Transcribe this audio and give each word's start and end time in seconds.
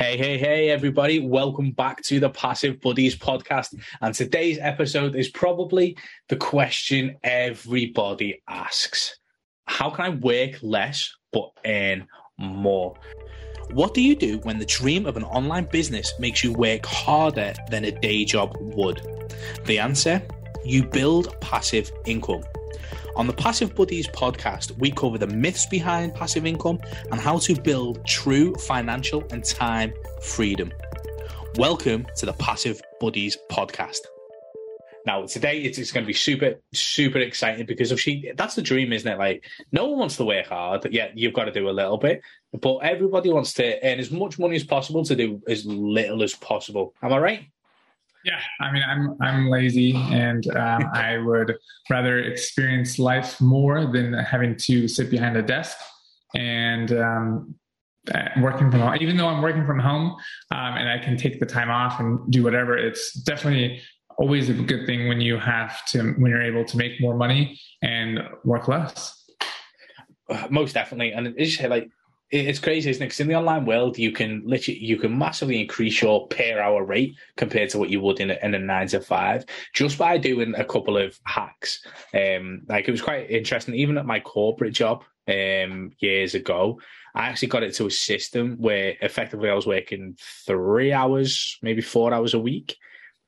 Hey, 0.00 0.16
hey, 0.16 0.38
hey, 0.38 0.70
everybody. 0.70 1.18
Welcome 1.20 1.72
back 1.72 2.00
to 2.04 2.18
the 2.18 2.30
Passive 2.30 2.80
Buddies 2.80 3.14
podcast. 3.14 3.78
And 4.00 4.14
today's 4.14 4.56
episode 4.58 5.14
is 5.14 5.28
probably 5.28 5.94
the 6.30 6.36
question 6.36 7.18
everybody 7.22 8.42
asks 8.48 9.18
How 9.66 9.90
can 9.90 10.04
I 10.06 10.08
work 10.08 10.52
less 10.62 11.14
but 11.34 11.50
earn 11.66 12.08
more? 12.38 12.94
What 13.72 13.92
do 13.92 14.00
you 14.00 14.16
do 14.16 14.38
when 14.38 14.58
the 14.58 14.64
dream 14.64 15.04
of 15.04 15.18
an 15.18 15.24
online 15.24 15.68
business 15.70 16.14
makes 16.18 16.42
you 16.42 16.54
work 16.54 16.86
harder 16.86 17.52
than 17.70 17.84
a 17.84 17.92
day 17.92 18.24
job 18.24 18.56
would? 18.58 19.02
The 19.66 19.80
answer 19.80 20.22
you 20.64 20.82
build 20.82 21.38
passive 21.42 21.92
income. 22.06 22.42
On 23.16 23.26
the 23.26 23.32
Passive 23.32 23.74
Buddies 23.74 24.06
podcast, 24.08 24.78
we 24.78 24.92
cover 24.92 25.18
the 25.18 25.26
myths 25.26 25.66
behind 25.66 26.14
passive 26.14 26.46
income 26.46 26.78
and 27.10 27.20
how 27.20 27.38
to 27.38 27.60
build 27.60 28.06
true 28.06 28.54
financial 28.54 29.24
and 29.32 29.44
time 29.44 29.92
freedom. 30.22 30.70
Welcome 31.56 32.06
to 32.16 32.26
the 32.26 32.32
Passive 32.34 32.80
Buddies 33.00 33.36
podcast. 33.50 33.98
Now, 35.06 35.26
today 35.26 35.60
it's, 35.62 35.90
going 35.90 36.04
to 36.04 36.06
be 36.06 36.12
super, 36.12 36.54
super 36.72 37.18
exciting 37.18 37.66
because 37.66 37.90
of 37.90 38.00
she. 38.00 38.30
That's 38.36 38.54
the 38.54 38.62
dream, 38.62 38.92
isn't 38.92 39.10
it? 39.10 39.18
Like, 39.18 39.44
no 39.72 39.88
one 39.88 39.98
wants 39.98 40.16
to 40.18 40.24
work 40.24 40.46
hard. 40.46 40.86
Yeah, 40.92 41.08
you've 41.12 41.34
got 41.34 41.46
to 41.46 41.52
do 41.52 41.68
a 41.68 41.72
little 41.72 41.98
bit, 41.98 42.22
but 42.52 42.78
everybody 42.78 43.30
wants 43.30 43.54
to 43.54 43.76
earn 43.84 43.98
as 43.98 44.12
much 44.12 44.38
money 44.38 44.54
as 44.54 44.64
possible 44.64 45.04
to 45.06 45.16
do 45.16 45.42
as 45.48 45.66
little 45.66 46.22
as 46.22 46.34
possible. 46.34 46.94
Am 47.02 47.12
I 47.12 47.18
right? 47.18 47.50
Yeah, 48.24 48.40
I 48.60 48.70
mean, 48.72 48.82
I'm 48.86 49.16
I'm 49.20 49.48
lazy, 49.48 49.94
and 49.94 50.46
um, 50.56 50.90
I 50.94 51.18
would 51.18 51.56
rather 51.88 52.18
experience 52.18 52.98
life 52.98 53.40
more 53.40 53.90
than 53.90 54.12
having 54.12 54.56
to 54.56 54.88
sit 54.88 55.10
behind 55.10 55.36
a 55.36 55.42
desk 55.42 55.76
and 56.34 56.92
um, 56.92 57.54
uh, 58.14 58.28
working 58.40 58.70
from 58.70 58.80
home. 58.80 58.96
Even 59.00 59.16
though 59.16 59.28
I'm 59.28 59.42
working 59.42 59.66
from 59.66 59.78
home 59.78 60.16
um, 60.50 60.74
and 60.76 60.88
I 60.88 60.98
can 60.98 61.16
take 61.16 61.40
the 61.40 61.46
time 61.46 61.70
off 61.70 62.00
and 62.00 62.30
do 62.30 62.42
whatever, 62.42 62.76
it's 62.76 63.12
definitely 63.20 63.80
always 64.18 64.50
a 64.50 64.54
good 64.54 64.86
thing 64.86 65.08
when 65.08 65.20
you 65.20 65.38
have 65.38 65.84
to 65.86 66.12
when 66.18 66.30
you're 66.30 66.42
able 66.42 66.64
to 66.64 66.76
make 66.76 67.00
more 67.00 67.16
money 67.16 67.58
and 67.82 68.20
work 68.44 68.68
less. 68.68 69.16
Most 70.50 70.74
definitely, 70.74 71.12
and 71.12 71.34
it's 71.36 71.60
like 71.62 71.90
it's 72.30 72.58
crazy, 72.60 72.90
isn't 72.90 73.02
it? 73.02 73.06
Because 73.06 73.20
in 73.20 73.28
the 73.28 73.34
online 73.34 73.64
world, 73.64 73.98
you 73.98 74.12
can 74.12 74.42
literally 74.44 74.78
you 74.78 74.96
can 74.96 75.16
massively 75.16 75.60
increase 75.60 76.00
your 76.00 76.28
per 76.28 76.60
hour 76.60 76.84
rate 76.84 77.16
compared 77.36 77.70
to 77.70 77.78
what 77.78 77.90
you 77.90 78.00
would 78.00 78.20
in 78.20 78.30
a, 78.30 78.38
in 78.42 78.54
a 78.54 78.58
nine 78.58 78.86
to 78.88 79.00
five 79.00 79.44
just 79.72 79.98
by 79.98 80.16
doing 80.16 80.54
a 80.56 80.64
couple 80.64 80.96
of 80.96 81.18
hacks. 81.24 81.84
Um, 82.14 82.62
like 82.68 82.86
it 82.86 82.92
was 82.92 83.02
quite 83.02 83.30
interesting. 83.30 83.74
Even 83.74 83.98
at 83.98 84.06
my 84.06 84.20
corporate 84.20 84.74
job 84.74 85.02
um, 85.28 85.92
years 85.98 86.34
ago, 86.34 86.80
I 87.14 87.26
actually 87.26 87.48
got 87.48 87.64
it 87.64 87.74
to 87.74 87.86
a 87.86 87.90
system 87.90 88.56
where 88.58 88.96
effectively 89.02 89.50
I 89.50 89.54
was 89.54 89.66
working 89.66 90.16
three 90.46 90.92
hours, 90.92 91.58
maybe 91.62 91.82
four 91.82 92.14
hours 92.14 92.34
a 92.34 92.38
week, 92.38 92.76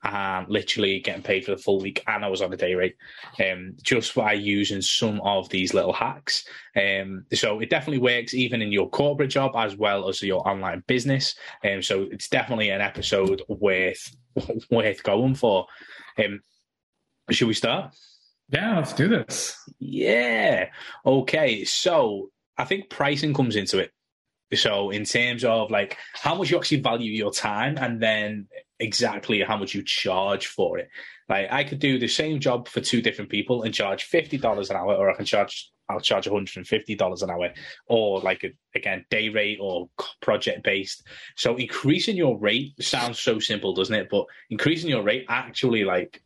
and 0.05 0.49
literally 0.49 1.01
getting 1.01 1.23
paid 1.23 1.45
for 1.45 1.53
the 1.53 1.63
full 1.63 1.81
week, 1.81 2.03
and 2.07 2.25
I 2.25 2.29
was 2.29 2.43
on 2.43 2.53
a 2.53 2.57
day 2.57 2.75
rate, 2.75 2.97
um, 3.41 3.75
just 3.83 4.15
by 4.15 4.33
using 4.33 4.83
some 4.83 5.21
of 5.23 5.49
these 5.49 5.75
little 5.75 5.93
hacks. 5.93 6.45
Um, 6.77 7.25
so 7.33 7.61
it 7.61 7.71
definitely 7.71 7.99
works 7.99 8.35
even 8.35 8.63
in 8.63 8.73
your 8.73 8.89
corporate 8.91 9.31
job 9.31 9.53
as 9.57 9.77
well 9.77 10.09
as 10.09 10.23
your 10.23 10.47
online 10.49 10.83
business. 10.87 11.35
Um, 11.65 11.83
so 11.83 12.09
it's 12.11 12.29
definitely 12.29 12.71
an 12.71 12.81
episode 12.81 13.43
worth 13.49 14.17
worth 14.71 15.03
going 15.03 15.35
for. 15.35 15.67
Um, 16.19 16.41
should 17.31 17.49
we 17.49 17.55
start? 17.55 17.95
Yeah, 18.51 18.77
let's 18.77 18.93
do 18.93 19.09
this. 19.09 19.57
Yeah. 19.79 20.69
Okay. 21.07 21.65
So 21.65 22.31
I 22.59 22.65
think 22.65 22.91
pricing 22.91 23.35
comes 23.35 23.57
into 23.57 23.79
it. 23.79 23.93
So 24.55 24.91
in 24.91 25.05
terms 25.05 25.45
of 25.45 25.71
like 25.71 25.97
how 26.15 26.35
much 26.35 26.51
you 26.51 26.59
actually 26.59 26.81
value 26.81 27.13
your 27.13 27.33
time 27.33 27.79
and 27.79 28.01
then 28.01 28.49
exactly 28.79 29.43
how 29.43 29.57
much 29.57 29.75
you 29.75 29.83
charge 29.83 30.47
for 30.47 30.79
it. 30.79 30.89
Like 31.29 31.49
I 31.51 31.65
could 31.65 31.79
do 31.79 31.99
the 31.99 32.09
same 32.09 32.41
job 32.41 32.69
for 32.69 32.81
two 32.81 33.01
different 33.01 33.31
people 33.31 33.63
and 33.63 33.73
charge 33.73 34.05
fifty 34.05 34.39
dollars 34.39 34.71
an 34.71 34.77
hour, 34.77 34.95
or 34.95 35.11
I 35.11 35.15
can 35.15 35.25
charge 35.25 35.71
I'll 35.89 36.01
charge 36.01 36.27
one 36.27 36.41
hundred 36.41 36.57
and 36.57 36.67
fifty 36.67 36.95
dollars 36.95 37.23
an 37.23 37.31
hour, 37.31 37.51
or 37.87 38.21
like 38.21 38.45
a, 38.45 38.51
again 38.75 39.05
day 39.11 39.29
rate 39.29 39.59
or 39.61 39.89
project 40.21 40.65
based. 40.65 41.07
So 41.37 41.57
increasing 41.57 42.17
your 42.17 42.39
rate 42.39 42.75
sounds 42.81 43.19
so 43.21 43.39
simple, 43.39 43.75
doesn't 43.75 43.95
it? 43.95 44.09
But 44.11 44.27
increasing 44.51 44.91
your 44.91 45.03
rate 45.03 45.27
actually 45.29 45.85
like 45.85 46.23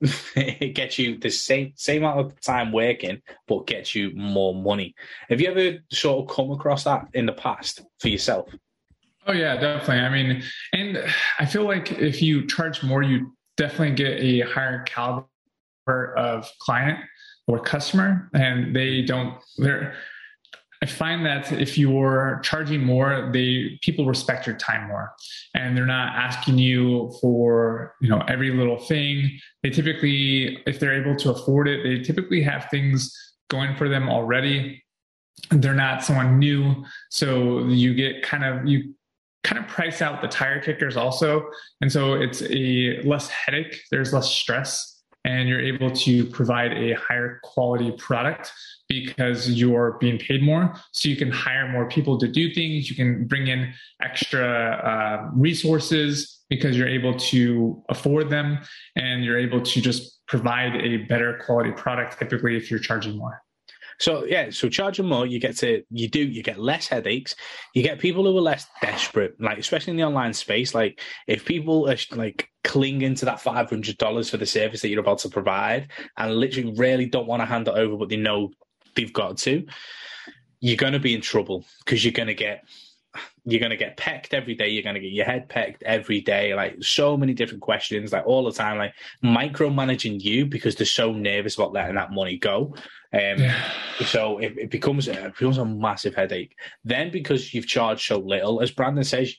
it 0.36 0.74
gets 0.74 0.98
you 0.98 1.18
the 1.18 1.30
same 1.30 1.72
same 1.76 2.02
amount 2.02 2.20
of 2.20 2.40
time 2.40 2.72
working, 2.72 3.22
but 3.46 3.66
gets 3.66 3.94
you 3.94 4.10
more 4.14 4.54
money. 4.54 4.94
Have 5.28 5.40
you 5.40 5.48
ever 5.48 5.78
sort 5.90 6.28
of 6.28 6.34
come 6.34 6.50
across 6.50 6.84
that 6.84 7.06
in 7.14 7.26
the 7.26 7.32
past 7.32 7.82
for 8.00 8.08
yourself? 8.08 8.48
Oh 9.26 9.32
yeah, 9.32 9.56
definitely. 9.56 10.00
I 10.00 10.10
mean, 10.10 10.42
and 10.72 10.98
I 11.38 11.46
feel 11.46 11.64
like 11.64 11.92
if 11.92 12.20
you 12.20 12.46
charge 12.46 12.82
more, 12.82 13.02
you 13.02 13.34
definitely 13.56 13.94
get 13.94 14.20
a 14.20 14.40
higher 14.40 14.82
caliber 14.82 15.26
of 16.16 16.50
client 16.60 16.98
or 17.46 17.58
customer, 17.58 18.30
and 18.34 18.74
they 18.74 19.02
don't. 19.02 19.38
They're. 19.58 19.94
I 20.84 20.86
find 20.86 21.24
that 21.24 21.50
if 21.50 21.78
you're 21.78 22.40
charging 22.42 22.84
more, 22.84 23.30
they 23.32 23.78
people 23.80 24.04
respect 24.04 24.46
your 24.46 24.54
time 24.56 24.86
more, 24.86 25.14
and 25.54 25.74
they're 25.74 25.86
not 25.86 26.14
asking 26.14 26.58
you 26.58 27.10
for 27.22 27.94
you 28.02 28.10
know 28.10 28.22
every 28.28 28.50
little 28.50 28.78
thing. 28.78 29.40
They 29.62 29.70
typically, 29.70 30.58
if 30.66 30.78
they're 30.78 30.92
able 30.92 31.16
to 31.16 31.30
afford 31.30 31.68
it, 31.68 31.82
they 31.84 32.04
typically 32.04 32.42
have 32.42 32.68
things 32.70 33.10
going 33.48 33.74
for 33.76 33.88
them 33.88 34.10
already. 34.10 34.84
They're 35.50 35.72
not 35.72 36.04
someone 36.04 36.38
new. 36.38 36.84
So 37.08 37.66
you 37.68 37.94
get 37.94 38.22
kind 38.22 38.44
of 38.44 38.66
you 38.66 38.92
kind 39.42 39.58
of 39.58 39.66
price 39.66 40.02
out 40.02 40.20
the 40.20 40.28
tire 40.28 40.60
kickers 40.60 40.98
also. 40.98 41.48
And 41.80 41.90
so 41.90 42.12
it's 42.12 42.42
a 42.42 43.00
less 43.04 43.30
headache, 43.30 43.80
there's 43.90 44.12
less 44.12 44.28
stress, 44.28 44.93
and 45.24 45.48
you're 45.48 45.60
able 45.60 45.90
to 45.90 46.24
provide 46.26 46.72
a 46.72 46.94
higher 46.94 47.40
quality 47.42 47.92
product 47.92 48.52
because 48.88 49.50
you're 49.50 49.96
being 50.00 50.18
paid 50.18 50.42
more. 50.42 50.74
So 50.92 51.08
you 51.08 51.16
can 51.16 51.30
hire 51.30 51.68
more 51.68 51.88
people 51.88 52.18
to 52.18 52.28
do 52.28 52.52
things, 52.52 52.90
you 52.90 52.96
can 52.96 53.26
bring 53.26 53.46
in 53.46 53.72
extra 54.02 54.44
uh, 54.44 55.30
resources 55.34 56.42
because 56.50 56.76
you're 56.76 56.88
able 56.88 57.16
to 57.18 57.82
afford 57.88 58.28
them, 58.28 58.58
and 58.96 59.24
you're 59.24 59.38
able 59.38 59.62
to 59.62 59.80
just 59.80 60.24
provide 60.26 60.76
a 60.76 60.98
better 60.98 61.40
quality 61.44 61.72
product 61.72 62.18
typically 62.18 62.56
if 62.56 62.70
you're 62.70 62.80
charging 62.80 63.16
more. 63.16 63.43
So 64.00 64.24
yeah, 64.24 64.50
so 64.50 64.68
charging 64.68 65.06
more, 65.06 65.26
you 65.26 65.38
get 65.38 65.56
to 65.58 65.82
you 65.90 66.08
do 66.08 66.20
you 66.20 66.42
get 66.42 66.58
less 66.58 66.88
headaches. 66.88 67.34
You 67.74 67.82
get 67.82 67.98
people 67.98 68.24
who 68.24 68.36
are 68.36 68.40
less 68.40 68.66
desperate, 68.80 69.40
like 69.40 69.58
especially 69.58 69.92
in 69.92 69.96
the 69.96 70.04
online 70.04 70.34
space. 70.34 70.74
Like 70.74 71.00
if 71.26 71.44
people 71.44 71.88
are 71.88 71.96
like 72.12 72.48
clinging 72.64 73.14
to 73.16 73.24
that 73.26 73.40
five 73.40 73.70
hundred 73.70 73.98
dollars 73.98 74.30
for 74.30 74.36
the 74.36 74.46
service 74.46 74.82
that 74.82 74.88
you're 74.88 75.00
about 75.00 75.18
to 75.20 75.28
provide, 75.28 75.88
and 76.16 76.34
literally 76.34 76.74
really 76.76 77.06
don't 77.06 77.26
want 77.26 77.40
to 77.40 77.46
hand 77.46 77.68
it 77.68 77.74
over, 77.74 77.96
but 77.96 78.08
they 78.08 78.16
know 78.16 78.50
they've 78.94 79.12
got 79.12 79.36
to, 79.38 79.66
you're 80.60 80.76
going 80.76 80.92
to 80.92 80.98
be 80.98 81.14
in 81.14 81.20
trouble 81.20 81.64
because 81.84 82.04
you're 82.04 82.12
going 82.12 82.28
to 82.28 82.34
get 82.34 82.64
you're 83.44 83.60
going 83.60 83.70
to 83.70 83.76
get 83.76 83.96
pecked 83.96 84.32
every 84.32 84.54
day. 84.54 84.68
You're 84.68 84.82
going 84.82 84.94
to 84.94 85.00
get 85.00 85.12
your 85.12 85.26
head 85.26 85.48
pecked 85.48 85.82
every 85.82 86.20
day. 86.20 86.54
Like 86.54 86.82
so 86.82 87.16
many 87.16 87.34
different 87.34 87.62
questions, 87.62 88.12
like 88.12 88.26
all 88.26 88.44
the 88.44 88.52
time, 88.52 88.78
like 88.78 88.94
micromanaging 89.22 90.22
you 90.22 90.46
because 90.46 90.76
they're 90.76 90.86
so 90.86 91.12
nervous 91.12 91.56
about 91.56 91.72
letting 91.72 91.96
that 91.96 92.12
money 92.12 92.38
go. 92.38 92.74
Um, 93.12 93.38
yeah. 93.38 93.70
So 94.06 94.38
it, 94.38 94.54
it, 94.56 94.70
becomes 94.70 95.08
it 95.08 95.22
becomes 95.22 95.58
a 95.58 95.64
massive 95.64 96.14
headache. 96.14 96.56
Then 96.84 97.10
because 97.10 97.52
you've 97.52 97.66
charged 97.66 98.06
so 98.06 98.18
little, 98.18 98.62
as 98.62 98.70
Brandon 98.70 99.04
says, 99.04 99.34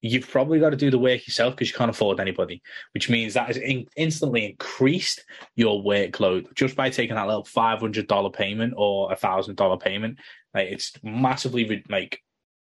you've 0.00 0.28
probably 0.28 0.58
got 0.58 0.70
to 0.70 0.76
do 0.76 0.90
the 0.90 0.98
work 0.98 1.26
yourself 1.26 1.54
because 1.54 1.68
you 1.68 1.76
can't 1.76 1.90
afford 1.90 2.20
anybody, 2.20 2.62
which 2.94 3.10
means 3.10 3.34
that 3.34 3.48
has 3.48 3.58
in- 3.58 3.86
instantly 3.96 4.46
increased 4.46 5.24
your 5.56 5.82
workload 5.82 6.52
just 6.54 6.74
by 6.74 6.88
taking 6.88 7.16
that 7.16 7.26
little 7.26 7.44
five 7.44 7.80
hundred 7.80 8.08
dollar 8.08 8.30
payment 8.30 8.72
or 8.78 9.12
a 9.12 9.16
thousand 9.16 9.56
dollar 9.56 9.76
payment. 9.76 10.18
Like 10.54 10.68
it's 10.68 10.92
massively 11.02 11.84
like 11.90 12.22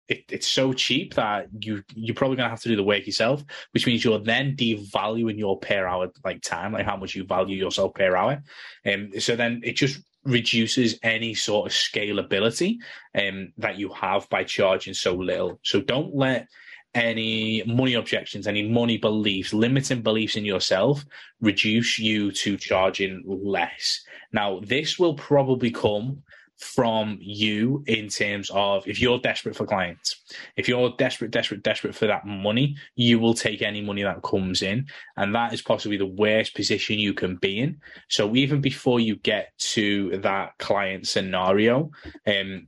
it, 0.08 0.24
it's 0.30 0.48
so 0.48 0.74
cheap 0.74 1.16
that 1.16 1.48
you 1.60 1.84
you're 1.94 2.16
probably 2.16 2.38
gonna 2.38 2.50
have 2.50 2.62
to 2.62 2.70
do 2.70 2.76
the 2.76 2.84
work 2.84 3.06
yourself, 3.06 3.44
which 3.72 3.86
means 3.86 4.04
you're 4.04 4.20
then 4.20 4.56
devaluing 4.56 5.38
your 5.38 5.60
per 5.60 5.86
hour 5.86 6.10
like 6.24 6.42
time, 6.42 6.74
like 6.74 6.86
how 6.86 6.98
much 6.98 7.16
you 7.16 7.26
value 7.26 7.58
yourself 7.58 7.94
per 7.94 8.16
hour. 8.16 8.42
And 8.86 9.14
um, 9.14 9.20
so 9.20 9.36
then 9.36 9.62
it 9.64 9.76
just 9.76 10.00
reduces 10.24 11.00
any 11.04 11.34
sort 11.34 11.68
of 11.68 11.74
scalability 11.74 12.78
um, 13.18 13.54
that 13.58 13.78
you 13.78 13.90
have 13.94 14.28
by 14.30 14.44
charging 14.44 14.94
so 14.94 15.16
little. 15.16 15.60
So 15.64 15.82
don't 15.82 16.16
let 16.16 16.48
any 16.94 17.64
money 17.66 17.94
objections, 17.94 18.48
any 18.48 18.68
money 18.68 18.98
beliefs, 18.98 19.54
limiting 19.54 20.02
beliefs 20.02 20.36
in 20.36 20.46
yourself 20.46 21.06
reduce 21.42 22.00
you 22.00 22.32
to 22.32 22.58
charging 22.58 23.24
less. 23.26 24.02
Now, 24.34 24.60
this 24.62 24.98
will 24.98 25.14
probably 25.14 25.72
come 25.72 26.24
from 26.58 27.18
you 27.22 27.84
in 27.88 28.08
terms 28.10 28.50
of 28.54 28.88
if 28.88 29.00
you're 29.00 29.20
desperate 29.20 29.56
for 29.56 29.66
clients, 29.66 30.22
if 30.56 30.68
you're 30.68 30.94
desperate, 30.98 31.32
desperate, 31.32 31.64
desperate 31.64 31.96
for 31.96 32.08
that 32.08 32.26
money, 32.26 32.76
you 32.96 33.20
will 33.20 33.34
take 33.34 33.62
any 33.62 33.82
money 33.82 34.04
that 34.04 34.24
comes 34.24 34.62
in. 34.62 34.88
And 35.16 35.36
that 35.36 35.54
is 35.54 35.62
possibly 35.62 35.98
the 35.98 36.06
worst 36.06 36.56
position 36.56 37.00
you 37.00 37.14
can 37.14 37.36
be 37.36 37.60
in. 37.60 37.80
So 38.10 38.36
even 38.36 38.62
before 38.62 39.00
you 39.00 39.18
get 39.18 39.58
to 39.60 40.18
that 40.20 40.58
client 40.58 41.08
scenario, 41.08 41.92
um, 42.26 42.68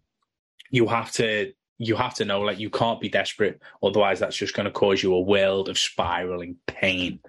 you 0.70 0.88
have 0.88 1.12
to 1.14 1.54
you 1.82 1.96
have 1.96 2.14
to 2.14 2.26
know 2.26 2.42
like 2.42 2.60
you 2.60 2.70
can't 2.70 3.00
be 3.00 3.08
desperate, 3.08 3.62
otherwise 3.82 4.20
that's 4.20 4.36
just 4.36 4.54
going 4.54 4.66
to 4.66 4.72
cause 4.72 5.02
you 5.02 5.14
a 5.14 5.22
world 5.22 5.70
of 5.70 5.78
spiraling 5.78 6.58
pain. 6.68 7.20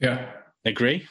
Yeah. 0.00 0.30
Agree? 0.64 1.06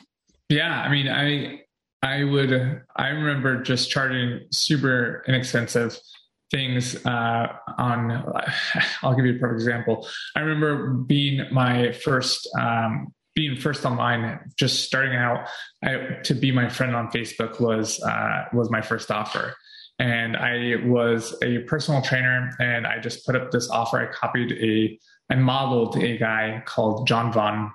Yeah, 0.48 0.82
I 0.82 0.90
mean, 0.90 1.10
I 1.10 1.64
I 2.02 2.24
would 2.24 2.82
I 2.96 3.08
remember 3.10 3.62
just 3.62 3.90
charging 3.90 4.48
super 4.52 5.24
inexpensive 5.28 6.00
things 6.50 7.04
uh, 7.06 7.48
on. 7.78 8.12
I'll 9.04 9.16
give 9.16 9.26
you 9.26 9.36
a 9.36 9.40
perfect 9.40 9.62
example. 9.62 10.08
I 10.36 10.42
remember 10.42 10.94
being 10.94 11.46
my 11.52 11.92
first 11.92 12.50
um, 12.60 13.14
being 13.36 13.56
first 13.56 13.86
online, 13.86 14.52
just 14.58 14.84
starting 14.84 15.16
out 15.16 15.48
I, 15.84 16.18
to 16.24 16.34
be 16.34 16.52
my 16.52 16.70
friend 16.70 16.96
on 16.96 17.10
Facebook 17.12 17.60
was 17.62 18.02
uh, 18.02 18.46
was 18.54 18.70
my 18.70 18.82
first 18.82 19.12
offer. 19.12 19.56
And 20.00 20.36
I 20.36 20.78
was 20.84 21.36
a 21.44 21.60
personal 21.60 22.02
trainer, 22.02 22.56
and 22.60 22.88
I 22.88 23.00
just 23.00 23.24
put 23.26 23.36
up 23.36 23.52
this 23.52 23.70
offer. 23.70 24.00
I 24.00 24.12
copied 24.12 24.52
a, 24.54 25.00
I 25.32 25.36
modeled 25.36 25.96
a 25.98 26.18
guy 26.18 26.64
called 26.66 27.08
John 27.08 27.32
Vaughn, 27.32 27.72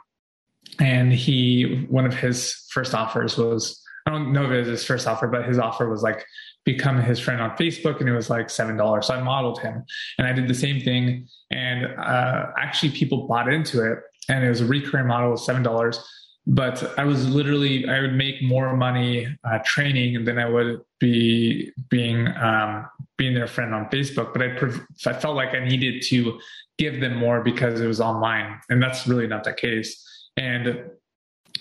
and 0.81 1.13
he 1.13 1.87
one 1.89 2.05
of 2.05 2.15
his 2.15 2.67
first 2.71 2.95
offers 2.95 3.39
was 3.39 3.81
I 4.07 4.11
don't 4.11 4.33
know 4.33 4.45
if 4.45 4.51
it 4.53 4.59
was 4.61 4.69
his 4.69 4.85
first 4.85 5.07
offer, 5.09 5.27
but 5.27 5.45
his 5.45 5.59
offer 5.59 5.89
was 5.89 6.03
like 6.03 6.25
become 6.65 7.01
his 7.01 7.19
friend 7.19 7.41
on 7.41 7.57
Facebook, 7.57 8.01
and 8.01 8.09
it 8.09 8.13
was 8.13 8.31
like 8.31 8.49
seven 8.49 8.77
dollars. 8.77 9.09
So 9.09 9.15
I 9.15 9.23
modeled 9.23 9.61
him, 9.61 9.85
and 10.19 10.27
I 10.27 10.33
did 10.33 10.49
the 10.49 10.55
same 10.55 10.81
thing, 10.81 11.27
and 11.51 11.87
uh, 11.99 12.47
actually 12.59 12.93
people 12.93 13.27
bought 13.27 13.53
into 13.53 13.85
it, 13.91 13.99
and 14.29 14.45
it 14.45 14.49
was 14.49 14.61
a 14.61 14.67
recurring 14.67 15.09
model 15.09 15.33
of 15.33 15.41
seven 15.41 15.63
dollars. 15.63 15.99
But 16.49 16.97
I 16.97 17.05
was 17.05 17.29
literally 17.29 17.89
I 17.89 18.01
would 18.01 18.15
make 18.15 18.41
more 18.43 18.77
money 18.77 19.27
uh, 19.43 19.59
training 19.65 20.25
than 20.25 20.39
I 20.39 20.49
would 20.49 20.81
be 21.01 21.73
being 21.89 22.29
um, 22.29 22.87
being 23.17 23.35
their 23.35 23.49
friend 23.49 23.75
on 23.75 23.87
Facebook. 23.87 24.33
But 24.33 24.43
I 24.43 25.11
I 25.11 25.19
felt 25.19 25.35
like 25.35 25.55
I 25.55 25.65
needed 25.65 26.03
to 26.11 26.39
give 26.79 27.01
them 27.01 27.17
more 27.17 27.43
because 27.43 27.81
it 27.81 27.89
was 27.89 28.01
online, 28.01 28.61
and 28.69 28.81
that's 28.81 29.09
really 29.09 29.27
not 29.27 29.43
the 29.43 29.53
case. 29.53 30.03
And 30.37 30.85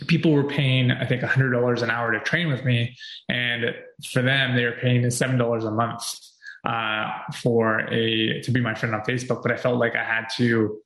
people 0.07 0.31
were 0.31 0.43
paying 0.43 0.91
i 0.91 1.05
think 1.05 1.21
$100 1.21 1.81
an 1.81 1.89
hour 1.89 2.11
to 2.11 2.19
train 2.19 2.47
with 2.47 2.63
me. 2.63 2.95
And 3.29 3.75
for 4.11 4.21
them 4.21 4.55
they 4.55 4.65
were 4.65 4.77
paying 4.81 5.03
$7 5.03 5.67
a 5.67 5.71
month 5.71 6.19
uh, 6.65 7.11
for 7.41 7.79
a 7.91 8.41
to 8.41 8.51
be 8.51 8.61
my 8.61 8.73
friend 8.73 8.95
on 8.95 9.01
facebook. 9.01 9.41
But 9.41 9.51
i 9.51 9.57
felt 9.57 9.77
like 9.77 9.95
i 9.95 10.03
had 10.03 10.25
to 10.37 10.79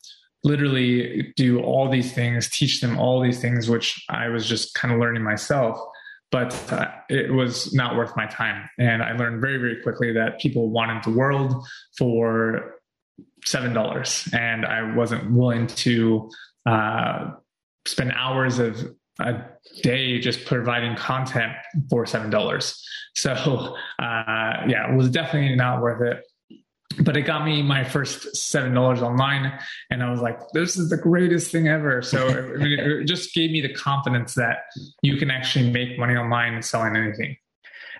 literally 0.44 1.34
do 1.36 1.60
all 1.60 1.90
these 1.90 2.14
things 2.14 2.50
teach 2.50 2.80
them 2.80 2.98
all 2.98 3.22
these 3.22 3.42
things 3.42 3.70
which 3.70 4.02
i 4.08 4.30
was 4.30 4.48
just 4.48 4.74
kind 4.76 4.94
of 4.94 5.00
learning 5.00 5.24
myself. 5.24 5.80
But 6.32 6.54
uh, 6.72 6.92
it 7.10 7.34
was 7.34 7.74
not 7.74 7.96
worth 7.96 8.16
my 8.16 8.28
time. 8.28 8.70
And 8.78 9.02
i 9.02 9.14
learned 9.14 9.42
very 9.42 9.58
very 9.58 9.82
quickly 9.82 10.14
that 10.14 10.40
people 10.40 10.70
wanted 10.70 11.04
the 11.04 11.18
world 11.18 11.66
for 11.98 12.76
seven 13.46 13.74
dollars. 13.74 14.28
And 14.34 14.66
i 14.66 14.96
wasn't 14.96 15.32
willing 15.32 15.68
to 15.68 16.30
uh, 16.66 17.32
spend 17.86 18.12
hours 18.14 18.60
of 18.60 18.96
a 19.20 19.44
day 19.84 20.20
just 20.20 20.46
providing 20.46 20.96
content 20.96 21.52
for 21.90 22.06
seven 22.06 22.30
dollars. 22.30 22.81
So 23.16 23.31
uh, 23.31 23.74
yeah, 24.00 24.92
it 24.92 24.96
was 24.96 25.10
definitely 25.10 25.56
not 25.56 25.81
worth 25.81 26.02
it. 26.02 26.24
But 27.02 27.16
it 27.16 27.22
got 27.22 27.46
me 27.46 27.62
my 27.62 27.84
first 27.84 28.36
seven 28.36 28.74
dollars 28.74 29.02
online, 29.02 29.58
and 29.90 30.04
I 30.04 30.10
was 30.10 30.22
like, 30.22 30.38
"This 30.54 30.76
is 30.76 30.90
the 30.90 30.98
greatest 30.98 31.52
thing 31.52 31.68
ever." 31.68 32.02
So 32.02 32.28
I 32.28 32.58
mean, 32.58 32.80
it 32.80 33.06
just 33.06 33.34
gave 33.34 33.52
me 33.52 33.62
the 33.62 33.74
confidence 33.74 34.34
that 34.36 34.58
you 35.02 35.16
can 35.18 35.32
actually 35.32 35.70
make 35.70 35.98
money 35.98 36.16
online 36.16 36.62
selling 36.62 36.96
anything. 36.96 37.38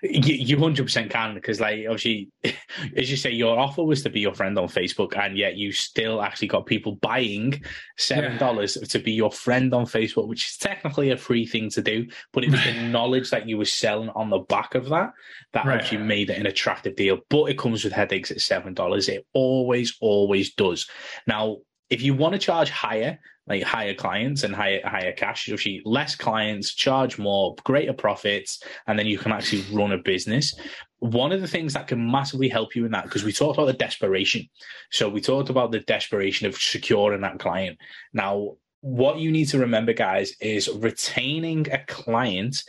You 0.04 0.58
hundred 0.58 0.84
percent 0.84 1.12
can 1.12 1.34
because, 1.34 1.60
like, 1.60 1.86
obviously, 1.90 2.30
as 2.96 3.10
you 3.10 3.18
say, 3.18 3.32
your 3.32 3.58
offer 3.60 3.84
was 3.84 4.04
to 4.04 4.10
be 4.10 4.20
your 4.20 4.34
friend 4.34 4.58
on 4.58 4.68
Facebook, 4.68 5.18
and 5.18 5.38
yet 5.38 5.58
you 5.58 5.72
still 5.72 6.22
actually 6.22 6.48
got 6.48 6.66
people 6.66 6.96
buying 6.96 7.62
seven 7.98 8.38
dollars 8.38 8.78
yeah. 8.80 8.88
to 8.88 9.00
be 9.00 9.12
your 9.12 9.32
friend 9.32 9.74
on 9.74 9.86
Facebook, 9.86 10.28
which 10.28 10.46
is 10.46 10.58
technically 10.58 11.12
a 11.12 11.18
free 11.18 11.46
thing 11.46 11.70
to 11.72 11.82
do, 11.82 12.08
but 12.34 12.44
it 12.44 12.52
was 12.52 12.64
the 12.64 12.74
knowledge 12.90 13.30
that 13.32 13.48
you 13.48 13.58
were 13.58 13.66
selling 13.66 14.10
on 14.10 14.30
the 14.30 14.40
back 14.40 14.76
of 14.76 14.90
that 14.90 15.12
that 15.54 15.66
right. 15.66 15.80
actually 15.80 16.04
made 16.04 16.30
it 16.30 16.38
an 16.38 16.46
attractive 16.46 16.96
deal. 16.96 17.20
But 17.30 17.46
it 17.46 17.58
comes 17.58 17.84
with 17.84 17.94
headaches 17.94 18.32
at 18.32 18.42
seven 18.42 18.74
dollars. 18.74 19.10
It 19.10 19.26
always, 19.34 19.98
always 20.02 20.54
does. 20.54 20.88
Now, 21.28 21.58
if 21.90 22.02
you 22.02 22.14
want 22.14 22.34
to 22.34 22.40
charge 22.40 22.70
higher, 22.70 23.20
like 23.48 23.64
higher 23.64 23.96
clients 23.96 24.44
and 24.44 24.56
higher 24.56 24.80
higher 24.86 25.12
cash, 25.12 25.48
you 25.48 25.56
actually 25.56 25.82
less 25.86 26.16
clients, 26.16 26.74
charge 26.74 27.18
more, 27.18 27.56
greater 27.64 27.94
profits, 27.94 28.62
and 28.88 28.98
then 28.98 29.08
you 29.08 29.18
can 29.18 29.32
actually 29.32 29.64
run 29.72 29.92
a 29.92 29.98
business. 29.98 30.54
One 31.00 31.32
of 31.32 31.42
the 31.42 31.48
things 31.48 31.74
that 31.74 31.88
can 31.88 32.12
massively 32.12 32.50
help 32.50 32.76
you 32.76 32.86
in 32.86 32.92
that, 32.92 33.06
because 33.06 33.24
we 33.24 33.32
talked 33.32 33.58
about 33.58 33.66
the 33.66 33.74
desperation. 33.74 34.48
So 34.92 35.10
we 35.10 35.22
talked 35.22 35.50
about 35.50 35.72
the 35.72 35.80
desperation 35.80 36.46
of 36.46 36.56
securing 36.56 37.22
that 37.22 37.40
client. 37.40 37.78
Now, 38.14 38.58
what 38.82 39.18
you 39.18 39.32
need 39.32 39.46
to 39.46 39.60
remember, 39.60 39.94
guys, 39.94 40.34
is 40.40 40.70
retaining 40.70 41.72
a 41.72 41.80
client 41.86 42.64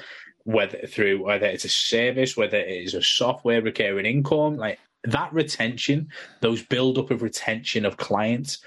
whether 0.44 0.78
through 0.86 1.22
whether 1.22 1.46
it's 1.46 1.66
a 1.66 1.68
service, 1.68 2.36
whether 2.36 2.56
it 2.56 2.68
is 2.68 2.94
a 2.94 3.02
software 3.02 3.60
recurring 3.60 4.06
income, 4.06 4.56
like 4.56 4.78
that 5.04 5.32
retention, 5.32 6.08
those 6.40 6.62
build 6.62 6.98
up 6.98 7.10
of 7.10 7.22
retention 7.22 7.84
of 7.84 7.98
clients 7.98 8.58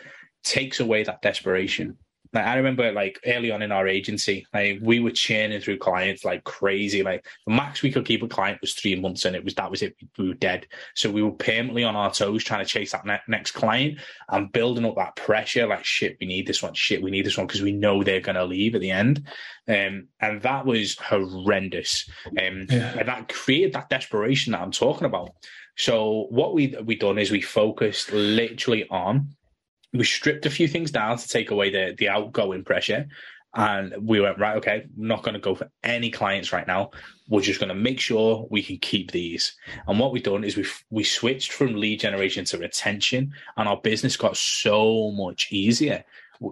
takes 0.43 0.79
away 0.79 1.03
that 1.03 1.21
desperation. 1.21 1.97
Like 2.33 2.47
I 2.47 2.55
remember, 2.55 2.91
like 2.91 3.19
early 3.27 3.51
on 3.51 3.61
in 3.61 3.71
our 3.71 3.87
agency, 3.87 4.47
like 4.53 4.79
we 4.81 4.99
were 4.99 5.11
churning 5.11 5.61
through 5.61 5.77
clients 5.77 6.25
like 6.25 6.43
crazy. 6.43 7.03
Like 7.03 7.27
the 7.45 7.53
max 7.53 7.83
we 7.83 7.91
could 7.91 8.07
keep 8.07 8.23
a 8.23 8.27
client 8.27 8.59
was 8.59 8.73
three 8.73 8.95
months, 8.95 9.25
and 9.25 9.35
it 9.35 9.43
was 9.43 9.53
that 9.53 9.69
was 9.69 9.83
it. 9.83 9.95
We 10.17 10.29
were 10.29 10.33
dead. 10.33 10.65
So 10.95 11.11
we 11.11 11.21
were 11.21 11.31
permanently 11.31 11.83
on 11.83 11.95
our 11.95 12.11
toes 12.11 12.43
trying 12.43 12.65
to 12.65 12.69
chase 12.69 12.91
that 12.93 13.05
ne- 13.05 13.21
next 13.27 13.51
client 13.51 13.99
and 14.29 14.51
building 14.51 14.83
up 14.83 14.95
that 14.95 15.15
pressure. 15.15 15.67
Like 15.67 15.85
shit, 15.85 16.17
we 16.19 16.25
need 16.25 16.47
this 16.47 16.63
one. 16.63 16.73
Shit, 16.73 17.03
we 17.03 17.11
need 17.11 17.25
this 17.25 17.37
one 17.37 17.45
because 17.45 17.61
we 17.61 17.71
know 17.71 18.01
they're 18.01 18.19
going 18.19 18.35
to 18.35 18.45
leave 18.45 18.73
at 18.73 18.81
the 18.81 18.91
end. 18.91 19.27
Um, 19.67 20.07
and 20.19 20.41
that 20.41 20.65
was 20.65 20.97
horrendous. 20.97 22.09
Um, 22.29 22.65
yeah. 22.67 22.97
and 22.97 23.07
that 23.07 23.29
created 23.29 23.73
that 23.73 23.89
desperation 23.89 24.53
that 24.53 24.61
I'm 24.61 24.71
talking 24.71 25.05
about. 25.05 25.35
So 25.77 26.25
what 26.29 26.55
we 26.55 26.75
we 26.83 26.95
done 26.95 27.19
is 27.19 27.29
we 27.29 27.41
focused 27.41 28.11
literally 28.11 28.87
on 28.89 29.35
we 29.93 30.03
stripped 30.03 30.45
a 30.45 30.49
few 30.49 30.67
things 30.67 30.91
down 30.91 31.17
to 31.17 31.27
take 31.27 31.51
away 31.51 31.69
the 31.69 31.95
the 31.97 32.09
outgoing 32.09 32.63
pressure. 32.63 33.07
And 33.55 33.93
we 34.01 34.19
went 34.19 34.39
right 34.39 34.57
okay 34.57 34.87
we're 34.97 35.07
not 35.07 35.21
going 35.21 35.35
to 35.35 35.39
go 35.39 35.53
for 35.53 35.69
any 35.83 36.09
clients 36.09 36.51
right 36.51 36.65
now. 36.65 36.89
We're 37.29 37.41
just 37.41 37.59
going 37.59 37.69
to 37.69 37.75
make 37.75 37.99
sure 37.99 38.47
we 38.49 38.63
can 38.63 38.77
keep 38.77 39.11
these. 39.11 39.55
And 39.87 39.99
what 39.99 40.11
we've 40.11 40.23
done 40.23 40.43
is 40.43 40.57
we 40.57 40.65
we 40.89 41.03
switched 41.03 41.51
from 41.51 41.75
lead 41.75 41.99
generation 41.99 42.45
to 42.45 42.57
retention 42.57 43.33
and 43.55 43.69
our 43.69 43.77
business 43.77 44.17
got 44.17 44.37
so 44.37 45.11
much 45.11 45.51
easier. 45.51 46.03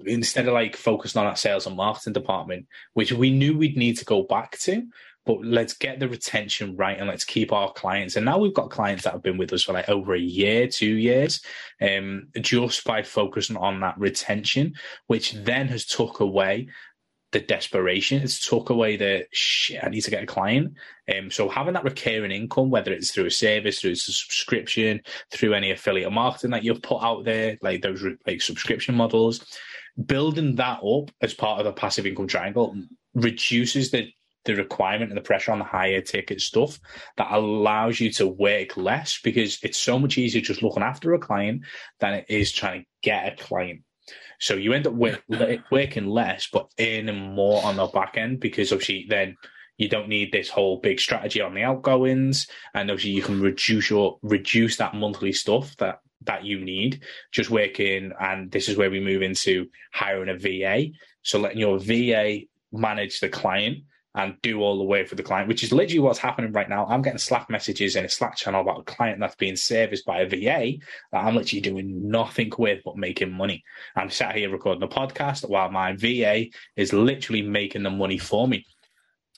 Instead 0.06 0.48
of 0.48 0.54
like 0.54 0.78
focusing 0.78 1.20
on 1.20 1.28
our 1.28 1.36
sales 1.36 1.66
and 1.66 1.76
marketing 1.76 2.14
department 2.14 2.68
which 2.94 3.12
we 3.12 3.32
knew 3.32 3.58
we'd 3.58 3.76
need 3.76 3.98
to 3.98 4.06
go 4.06 4.22
back 4.24 4.58
to 4.60 4.86
but 5.26 5.44
let's 5.44 5.74
get 5.74 6.00
the 6.00 6.10
retention 6.10 6.76
right 6.76 6.98
and 6.98 7.08
let's 7.08 7.24
keep 7.24 7.52
our 7.52 7.72
clients. 7.74 8.16
And 8.16 8.26
now 8.26 8.38
we've 8.38 8.54
got 8.54 8.72
clients 8.72 9.04
that 9.04 9.14
have 9.14 9.22
been 9.22 9.38
with 9.38 9.54
us 9.54 9.64
for 9.64 9.74
like 9.74 9.90
over 9.90 10.16
a 10.16 10.20
year, 10.20 10.68
two 10.68 10.96
years, 10.96 11.42
um, 11.82 12.28
just 12.40 12.84
by 12.84 13.04
focusing 13.04 13.58
on 13.58 13.80
that 13.82 14.00
retention, 14.00 14.74
which 15.08 15.34
then 15.34 15.68
has 15.68 15.86
took 15.86 16.20
away 16.20 16.70
the 17.32 17.40
desperation. 17.40 18.22
It's 18.22 18.46
took 18.46 18.70
away 18.72 18.98
the 18.98 19.26
shit. 19.32 19.84
I 19.84 19.90
need 19.90 20.02
to 20.02 20.12
get 20.12 20.24
a 20.24 20.28
client. 20.28 20.74
Um, 21.16 21.32
so 21.32 21.48
having 21.48 21.74
that 21.74 21.84
recurring 21.84 22.32
income, 22.32 22.70
whether 22.70 22.92
it's 22.92 23.12
through 23.12 23.28
a 23.28 23.32
service, 23.32 23.80
through 23.80 23.92
a 23.92 23.96
subscription, 23.96 25.02
through 25.32 25.54
any 25.54 25.72
affiliate 25.72 26.12
marketing 26.12 26.52
that 26.52 26.64
you've 26.64 26.82
put 26.82 27.02
out 27.02 27.24
there, 27.24 27.58
like 27.62 27.82
those 27.82 28.04
like 28.26 28.42
subscription 28.42 28.96
models, 28.96 29.46
building 30.06 30.56
that 30.56 30.80
up 30.84 31.12
as 31.22 31.34
part 31.34 31.60
of 31.60 31.66
a 31.66 31.74
passive 31.74 32.06
income 32.06 32.28
triangle 32.28 32.76
reduces 33.14 33.92
the 33.92 34.12
the 34.46 34.56
requirement 34.56 35.12
and 35.12 35.18
the 35.18 35.22
pressure 35.22 35.52
on 35.52 35.60
the 35.60 35.66
higher 35.66 36.02
ticket 36.02 36.42
stuff 36.42 36.80
that 37.18 37.32
allows 37.32 38.00
you 38.00 38.12
to 38.12 38.28
work 38.28 38.78
less 38.78 39.20
because 39.24 39.60
it's 39.64 39.78
so 39.78 40.00
much 40.00 40.18
easier 40.18 40.42
just 40.42 40.64
looking 40.64 40.84
after 40.84 41.14
a 41.14 41.20
client 41.20 41.64
than 42.00 42.14
it 42.14 42.26
is 42.30 42.52
trying 42.52 42.82
to 42.82 42.88
get 43.04 43.34
a 43.34 43.44
client. 43.44 43.82
So 44.40 44.56
you 44.56 44.74
end 44.74 44.88
up 44.88 44.94
work, 44.94 45.24
working 45.70 46.08
less, 46.08 46.48
but 46.52 46.72
earning 46.80 47.36
more 47.36 47.64
on 47.64 47.76
the 47.76 47.86
back 47.88 48.18
end 48.18 48.40
because 48.40 48.72
obviously 48.72 49.06
then 49.08 49.38
you 49.78 49.88
don't 49.88 50.10
need 50.10 50.32
this 50.32 50.50
whole 50.50 50.80
big 50.80 51.00
strategy 51.00 51.42
on 51.42 51.54
the 51.54 51.64
outgoings, 51.64 52.48
and 52.74 52.92
obviously 52.92 53.12
you 53.12 53.22
can 53.22 53.42
reduce 53.42 53.90
your 53.90 54.20
reduce 54.22 54.78
that 54.78 54.94
monthly 54.94 55.32
stuff 55.34 55.76
that 55.78 56.00
that 56.24 56.44
you 56.46 56.64
need 56.64 57.04
just 57.32 57.50
working. 57.50 58.12
And 58.20 58.52
this 58.52 58.70
is 58.70 58.78
where 58.78 58.92
we 58.92 59.00
move 59.00 59.22
into 59.22 59.68
hiring 59.92 60.30
a 60.30 60.38
VA. 60.38 60.92
So 61.24 61.40
letting 61.40 61.60
your 61.60 61.80
VA 61.80 62.42
manage 62.72 63.20
the 63.20 63.30
client 63.30 63.80
and 64.16 64.36
do 64.42 64.62
all 64.62 64.78
the 64.78 64.84
work 64.84 65.08
for 65.08 65.16
the 65.16 65.24
client, 65.24 65.48
which 65.48 65.64
is 65.64 65.72
literally 65.72 66.00
what's 66.00 66.20
happening 66.20 66.52
right 66.52 66.70
now. 66.70 66.86
I'm 66.86 67.02
getting 67.02 67.18
Slack 67.18 67.50
messages 67.50 67.96
in 67.96 68.04
a 68.04 68.10
Slack 68.10 68.36
channel 68.36 68.62
about 68.62 68.82
a 68.82 68.84
client 68.84 69.20
that's 69.20 69.36
being 69.36 69.56
serviced 69.56 70.06
by 70.06 70.22
a 70.22 70.28
VA 70.28 70.78
that 71.12 71.24
I'm 71.24 71.36
literally 71.36 71.62
doing 71.62 72.10
nothing 72.10 72.52
with 72.58 72.82
but 72.84 72.98
making 72.98 73.32
money. 73.32 73.64
I'm 73.96 74.10
sat 74.10 74.36
here 74.36 74.50
recording 74.50 74.84
a 74.84 74.88
podcast 74.88 75.48
while 75.48 75.72
my 75.72 75.96
VA 75.96 76.48
is 76.76 76.92
literally 76.92 77.42
making 77.42 77.84
the 77.84 77.90
money 77.90 78.18
for 78.18 78.48
me. 78.48 78.66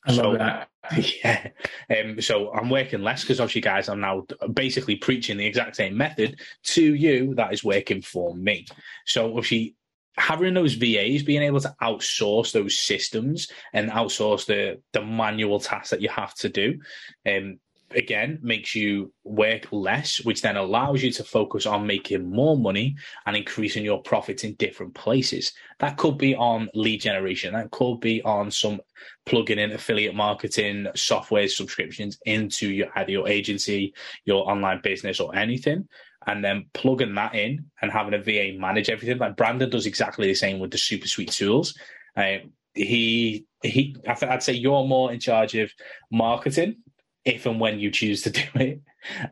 I 0.05 0.13
so, 0.13 0.29
love 0.29 0.39
that. 0.39 0.69
Yeah. 1.23 1.49
Um, 1.89 2.19
so 2.19 2.51
I'm 2.51 2.69
working 2.69 3.03
less 3.03 3.21
because 3.21 3.39
obviously, 3.39 3.61
guys, 3.61 3.87
I'm 3.87 4.01
now 4.01 4.25
basically 4.53 4.97
preaching 4.97 5.37
the 5.37 5.45
exact 5.45 5.77
same 5.77 5.95
method 5.95 6.39
to 6.63 6.83
you 6.95 7.35
that 7.35 7.53
is 7.53 7.63
working 7.63 8.01
for 8.01 8.35
me. 8.35 8.65
So 9.05 9.27
obviously, 9.27 9.75
having 10.17 10.53
those 10.53 10.73
VAs, 10.75 11.23
being 11.23 11.41
able 11.41 11.59
to 11.61 11.75
outsource 11.81 12.51
those 12.51 12.79
systems 12.79 13.49
and 13.73 13.89
outsource 13.89 14.45
the 14.45 14.81
the 14.91 15.03
manual 15.03 15.59
tasks 15.59 15.89
that 15.89 16.01
you 16.01 16.09
have 16.09 16.33
to 16.35 16.49
do, 16.49 16.79
um, 17.27 17.59
again 17.95 18.39
makes 18.41 18.75
you 18.75 19.11
work 19.23 19.71
less, 19.71 20.23
which 20.23 20.41
then 20.41 20.57
allows 20.57 21.03
you 21.03 21.11
to 21.11 21.23
focus 21.23 21.65
on 21.65 21.87
making 21.87 22.29
more 22.29 22.57
money 22.57 22.95
and 23.25 23.35
increasing 23.35 23.83
your 23.83 24.01
profits 24.01 24.43
in 24.43 24.53
different 24.55 24.93
places. 24.93 25.53
That 25.79 25.97
could 25.97 26.17
be 26.17 26.35
on 26.35 26.69
lead 26.73 27.01
generation. 27.01 27.53
That 27.53 27.71
could 27.71 27.99
be 27.99 28.21
on 28.23 28.51
some 28.51 28.81
plugging 29.25 29.59
in 29.59 29.71
affiliate 29.71 30.15
marketing, 30.15 30.87
software 30.95 31.47
subscriptions 31.47 32.19
into 32.25 32.69
your 32.69 32.87
either 32.95 33.11
your 33.11 33.27
agency, 33.27 33.93
your 34.25 34.49
online 34.49 34.81
business, 34.81 35.19
or 35.19 35.35
anything. 35.35 35.87
And 36.27 36.43
then 36.43 36.65
plugging 36.73 37.15
that 37.15 37.35
in 37.35 37.65
and 37.81 37.91
having 37.91 38.13
a 38.13 38.19
VA 38.19 38.57
manage 38.57 38.89
everything. 38.89 39.17
Like 39.17 39.37
Brandon 39.37 39.69
does 39.69 39.85
exactly 39.85 40.27
the 40.27 40.35
same 40.35 40.59
with 40.59 40.71
the 40.71 40.77
super 40.77 41.07
sweet 41.07 41.31
tools. 41.31 41.77
Uh, 42.15 42.37
he 42.73 43.45
he 43.61 43.95
I'd 44.07 44.43
say 44.43 44.53
you're 44.53 44.85
more 44.85 45.11
in 45.11 45.19
charge 45.19 45.55
of 45.55 45.71
marketing 46.11 46.77
if 47.25 47.45
and 47.45 47.59
when 47.59 47.79
you 47.79 47.91
choose 47.91 48.21
to 48.23 48.29
do 48.31 48.43
it 48.55 48.81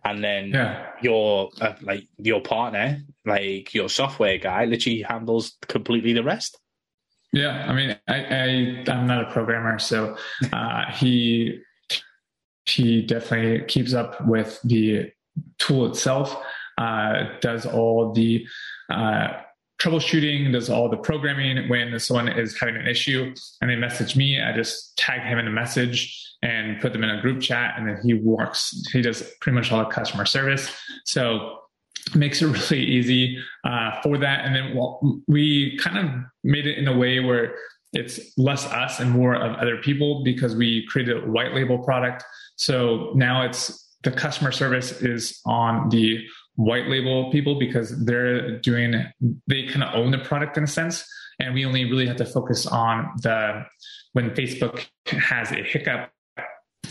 and 0.03 0.24
then 0.24 0.50
yeah. 0.50 0.89
your 1.01 1.50
uh, 1.60 1.74
like 1.81 2.07
your 2.17 2.41
partner 2.41 3.01
like 3.25 3.74
your 3.74 3.89
software 3.89 4.38
guy 4.38 4.65
literally 4.65 5.01
handles 5.01 5.57
completely 5.67 6.13
the 6.13 6.24
rest 6.24 6.60
yeah 7.33 7.65
i 7.67 7.74
mean 7.74 7.98
i, 8.07 8.15
I 8.15 8.83
i'm 8.91 9.07
not 9.07 9.24
a 9.27 9.31
programmer 9.31 9.79
so 9.79 10.17
uh, 10.51 10.91
he 10.91 11.60
he 12.65 13.01
definitely 13.01 13.65
keeps 13.65 13.93
up 13.93 14.25
with 14.27 14.60
the 14.63 15.12
tool 15.57 15.86
itself 15.88 16.36
does 17.41 17.65
all 17.65 18.13
the 18.13 18.45
uh, 18.89 19.29
troubleshooting, 19.81 20.51
does 20.51 20.69
all 20.69 20.89
the 20.89 20.97
programming 20.97 21.67
when 21.67 21.97
someone 22.00 22.27
is 22.27 22.57
having 22.59 22.75
an 22.75 22.88
issue 22.88 23.33
and 23.61 23.69
they 23.69 23.75
message 23.75 24.15
me, 24.15 24.41
I 24.41 24.53
just 24.53 24.95
tag 24.97 25.21
him 25.21 25.39
in 25.39 25.47
a 25.47 25.51
message 25.51 26.17
and 26.43 26.79
put 26.81 26.93
them 26.93 27.03
in 27.03 27.09
a 27.09 27.21
group 27.21 27.41
chat 27.41 27.75
and 27.77 27.88
then 27.88 28.00
he 28.03 28.13
works, 28.13 28.73
he 28.91 29.01
does 29.01 29.23
pretty 29.41 29.55
much 29.55 29.71
all 29.71 29.79
the 29.79 29.85
customer 29.85 30.25
service. 30.25 30.71
So 31.05 31.57
makes 32.15 32.41
it 32.41 32.47
really 32.71 32.83
easy 32.83 33.38
uh, 33.63 34.01
for 34.01 34.17
that. 34.19 34.45
And 34.45 34.55
then 34.55 34.75
well, 34.75 35.00
we 35.27 35.77
kind 35.77 35.97
of 35.97 36.23
made 36.43 36.67
it 36.67 36.77
in 36.77 36.88
a 36.88 36.97
way 36.97 37.19
where 37.19 37.55
it's 37.93 38.19
less 38.38 38.65
us 38.67 39.00
and 39.00 39.11
more 39.11 39.35
of 39.35 39.55
other 39.57 39.77
people 39.77 40.23
because 40.23 40.55
we 40.55 40.85
created 40.88 41.23
a 41.23 41.27
white 41.27 41.53
label 41.53 41.79
product. 41.79 42.23
So 42.55 43.11
now 43.15 43.43
it's 43.43 43.89
the 44.03 44.11
customer 44.11 44.51
service 44.51 45.01
is 45.01 45.39
on 45.45 45.89
the 45.89 46.25
white 46.55 46.88
label 46.88 47.31
people 47.31 47.58
because 47.58 48.05
they're 48.05 48.60
doing 48.60 49.05
they 49.48 49.63
kind 49.67 49.84
of 49.84 49.96
own 49.96 50.12
the 50.12 50.20
product 50.20 50.58
in 50.58 50.63
a 50.63 50.67
sense. 50.67 51.05
And 51.39 51.53
we 51.53 51.65
only 51.65 51.86
really 51.86 52.05
have 52.08 52.17
to 52.17 52.25
focus 52.25 52.67
on 52.67 53.10
the 53.22 53.65
when 54.13 54.31
facebook 54.31 54.86
has 55.08 55.51
a 55.51 55.63
hiccup 55.63 56.12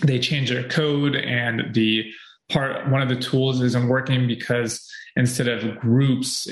they 0.03 0.19
change 0.19 0.51
their 0.51 0.67
code 0.69 1.15
and 1.15 1.75
the 1.75 2.11
part 2.51 2.89
one 2.91 3.03
of 3.03 3.09
the 3.09 3.17
tools 3.17 3.61
isn't 3.61 3.89
working 3.89 4.27
because 4.27 4.91
instead 5.17 5.47
of 5.47 5.79
groups 5.79 6.49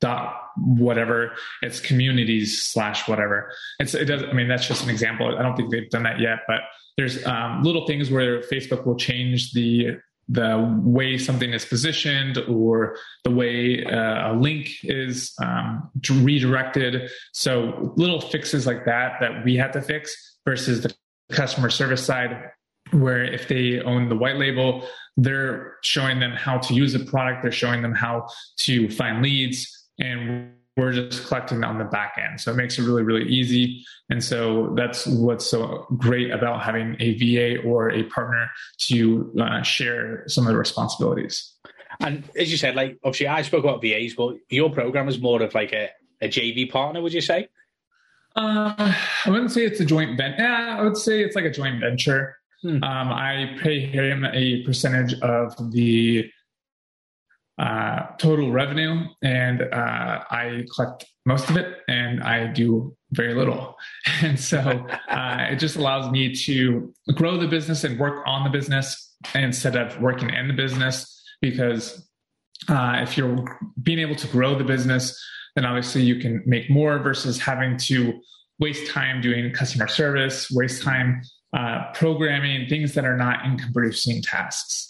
dot 0.00 0.36
whatever 0.56 1.32
it's 1.62 1.80
communities 1.80 2.62
slash 2.62 3.08
whatever. 3.08 3.52
It's 3.78 3.94
it 3.94 4.06
does 4.06 4.22
i 4.22 4.32
mean 4.32 4.48
that's 4.48 4.66
just 4.66 4.82
an 4.82 4.90
example. 4.90 5.36
I 5.38 5.42
don't 5.42 5.56
think 5.56 5.70
they've 5.70 5.90
done 5.90 6.04
that 6.04 6.20
yet 6.20 6.40
but 6.46 6.60
there's 6.96 7.24
um, 7.26 7.62
little 7.62 7.86
things 7.86 8.10
where 8.10 8.40
facebook 8.40 8.86
will 8.86 8.96
change 8.96 9.52
the 9.52 9.98
the 10.28 10.80
way 10.82 11.16
something 11.16 11.52
is 11.52 11.64
positioned 11.64 12.38
or 12.48 12.96
the 13.24 13.30
way 13.30 13.84
uh, 13.84 14.32
a 14.32 14.34
link 14.34 14.70
is 14.84 15.32
um, 15.40 15.90
redirected. 16.10 17.10
So 17.32 17.92
little 17.96 18.20
fixes 18.20 18.66
like 18.66 18.84
that 18.84 19.18
that 19.20 19.44
we 19.44 19.56
had 19.56 19.72
to 19.72 19.80
fix 19.80 20.38
versus 20.44 20.82
the 20.82 20.94
customer 21.32 21.70
service 21.70 22.04
side, 22.04 22.50
where 22.90 23.24
if 23.24 23.48
they 23.48 23.80
own 23.80 24.08
the 24.08 24.16
white 24.16 24.36
label, 24.36 24.86
they're 25.16 25.76
showing 25.82 26.20
them 26.20 26.32
how 26.32 26.58
to 26.58 26.74
use 26.74 26.92
the 26.92 27.04
product, 27.04 27.42
they're 27.42 27.52
showing 27.52 27.82
them 27.82 27.94
how 27.94 28.26
to 28.58 28.88
find 28.90 29.22
leads, 29.22 29.88
and 29.98 30.52
we're 30.78 30.92
just 30.92 31.26
collecting 31.26 31.64
on 31.64 31.76
the 31.76 31.84
back 31.84 32.16
end. 32.16 32.40
So 32.40 32.52
it 32.52 32.54
makes 32.54 32.78
it 32.78 32.84
really, 32.84 33.02
really 33.02 33.28
easy. 33.28 33.84
And 34.08 34.22
so 34.22 34.72
that's 34.76 35.06
what's 35.06 35.44
so 35.44 35.86
great 35.98 36.30
about 36.30 36.62
having 36.62 36.96
a 37.00 37.14
VA 37.18 37.60
or 37.62 37.90
a 37.90 38.04
partner 38.04 38.48
to 38.86 39.34
uh, 39.40 39.62
share 39.62 40.22
some 40.28 40.46
of 40.46 40.52
the 40.52 40.58
responsibilities. 40.58 41.52
And 42.00 42.22
as 42.38 42.50
you 42.52 42.56
said, 42.56 42.76
like 42.76 42.96
obviously 43.02 43.26
I 43.26 43.42
spoke 43.42 43.64
about 43.64 43.82
VAs, 43.82 44.14
but 44.14 44.36
your 44.50 44.70
program 44.70 45.08
is 45.08 45.20
more 45.20 45.42
of 45.42 45.52
like 45.52 45.72
a, 45.72 45.90
a 46.22 46.28
JV 46.28 46.70
partner, 46.70 47.02
would 47.02 47.12
you 47.12 47.20
say? 47.20 47.48
Uh, 48.36 48.94
I 49.24 49.30
wouldn't 49.30 49.50
say 49.50 49.64
it's 49.64 49.80
a 49.80 49.84
joint 49.84 50.16
venture. 50.16 50.42
Yeah, 50.42 50.76
I 50.78 50.82
would 50.82 50.96
say 50.96 51.22
it's 51.22 51.34
like 51.34 51.44
a 51.44 51.50
joint 51.50 51.80
venture. 51.80 52.36
Hmm. 52.62 52.82
Um, 52.84 53.12
I 53.12 53.56
pay 53.60 53.80
him 53.80 54.24
a 54.24 54.62
percentage 54.62 55.14
of 55.20 55.54
the 55.72 56.30
uh, 57.58 58.06
total 58.18 58.52
revenue, 58.52 59.04
and 59.22 59.62
uh, 59.62 60.24
I 60.30 60.64
collect 60.74 61.06
most 61.26 61.50
of 61.50 61.56
it, 61.56 61.78
and 61.88 62.22
I 62.22 62.46
do 62.46 62.96
very 63.12 63.34
little. 63.34 63.76
And 64.22 64.38
so 64.38 64.58
uh, 65.08 65.46
it 65.50 65.56
just 65.56 65.76
allows 65.76 66.10
me 66.10 66.34
to 66.34 66.92
grow 67.14 67.36
the 67.36 67.46
business 67.46 67.84
and 67.84 67.98
work 67.98 68.24
on 68.26 68.42
the 68.42 68.50
business 68.50 69.14
instead 69.34 69.76
of 69.76 70.00
working 70.00 70.30
in 70.30 70.48
the 70.48 70.54
business. 70.54 71.22
Because 71.40 72.08
uh, 72.68 72.98
if 73.02 73.16
you're 73.16 73.44
being 73.82 74.00
able 74.00 74.16
to 74.16 74.26
grow 74.28 74.56
the 74.56 74.64
business, 74.64 75.16
then 75.54 75.64
obviously 75.64 76.02
you 76.02 76.16
can 76.16 76.42
make 76.46 76.68
more 76.68 76.98
versus 76.98 77.38
having 77.38 77.76
to 77.76 78.20
waste 78.58 78.90
time 78.90 79.20
doing 79.20 79.52
customer 79.52 79.86
service, 79.86 80.50
waste 80.50 80.82
time 80.82 81.22
uh, 81.56 81.92
programming 81.94 82.68
things 82.68 82.94
that 82.94 83.04
are 83.04 83.16
not 83.16 83.44
income 83.44 83.72
producing 83.72 84.22
tasks. 84.22 84.87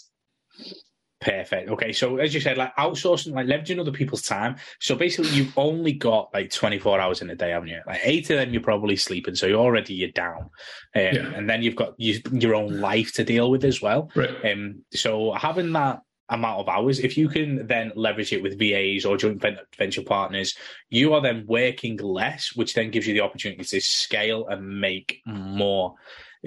Perfect. 1.21 1.69
Okay, 1.69 1.91
so 1.91 2.17
as 2.17 2.33
you 2.33 2.39
said, 2.39 2.57
like 2.57 2.73
outsourcing, 2.77 3.33
like 3.33 3.45
leveraging 3.45 3.77
other 3.79 3.91
people's 3.91 4.21
time. 4.21 4.55
So 4.79 4.95
basically, 4.95 5.31
you've 5.31 5.57
only 5.57 5.91
got 5.91 6.29
like 6.33 6.49
24 6.49 6.99
hours 6.99 7.21
in 7.21 7.29
a 7.29 7.35
day, 7.35 7.49
haven't 7.49 7.67
you? 7.67 7.81
Like 7.85 7.99
eight 8.03 8.29
of 8.29 8.37
them, 8.37 8.53
you're 8.53 8.61
probably 8.61 8.95
sleeping, 8.95 9.35
so 9.35 9.45
you're 9.45 9.59
already 9.59 9.95
you're 9.95 10.11
down, 10.11 10.43
um, 10.43 10.49
yeah. 10.93 11.33
and 11.35 11.49
then 11.49 11.61
you've 11.61 11.75
got 11.75 11.93
you, 11.97 12.21
your 12.31 12.55
own 12.55 12.79
life 12.79 13.11
to 13.13 13.25
deal 13.25 13.51
with 13.51 13.65
as 13.65 13.81
well. 13.81 14.09
Right. 14.15 14.33
Um, 14.45 14.83
so 14.93 15.33
having 15.33 15.73
that 15.73 16.01
amount 16.29 16.61
of 16.61 16.69
hours, 16.69 16.99
if 16.99 17.17
you 17.17 17.27
can 17.27 17.67
then 17.67 17.91
leverage 17.95 18.31
it 18.31 18.41
with 18.41 18.57
VAs 18.57 19.03
or 19.03 19.17
joint 19.17 19.43
venture 19.77 20.03
partners, 20.03 20.55
you 20.89 21.13
are 21.13 21.21
then 21.21 21.45
working 21.47 21.97
less, 21.97 22.55
which 22.55 22.75
then 22.75 22.91
gives 22.91 23.07
you 23.07 23.13
the 23.13 23.21
opportunity 23.21 23.63
to 23.63 23.81
scale 23.81 24.47
and 24.47 24.79
make 24.79 25.21
more. 25.25 25.95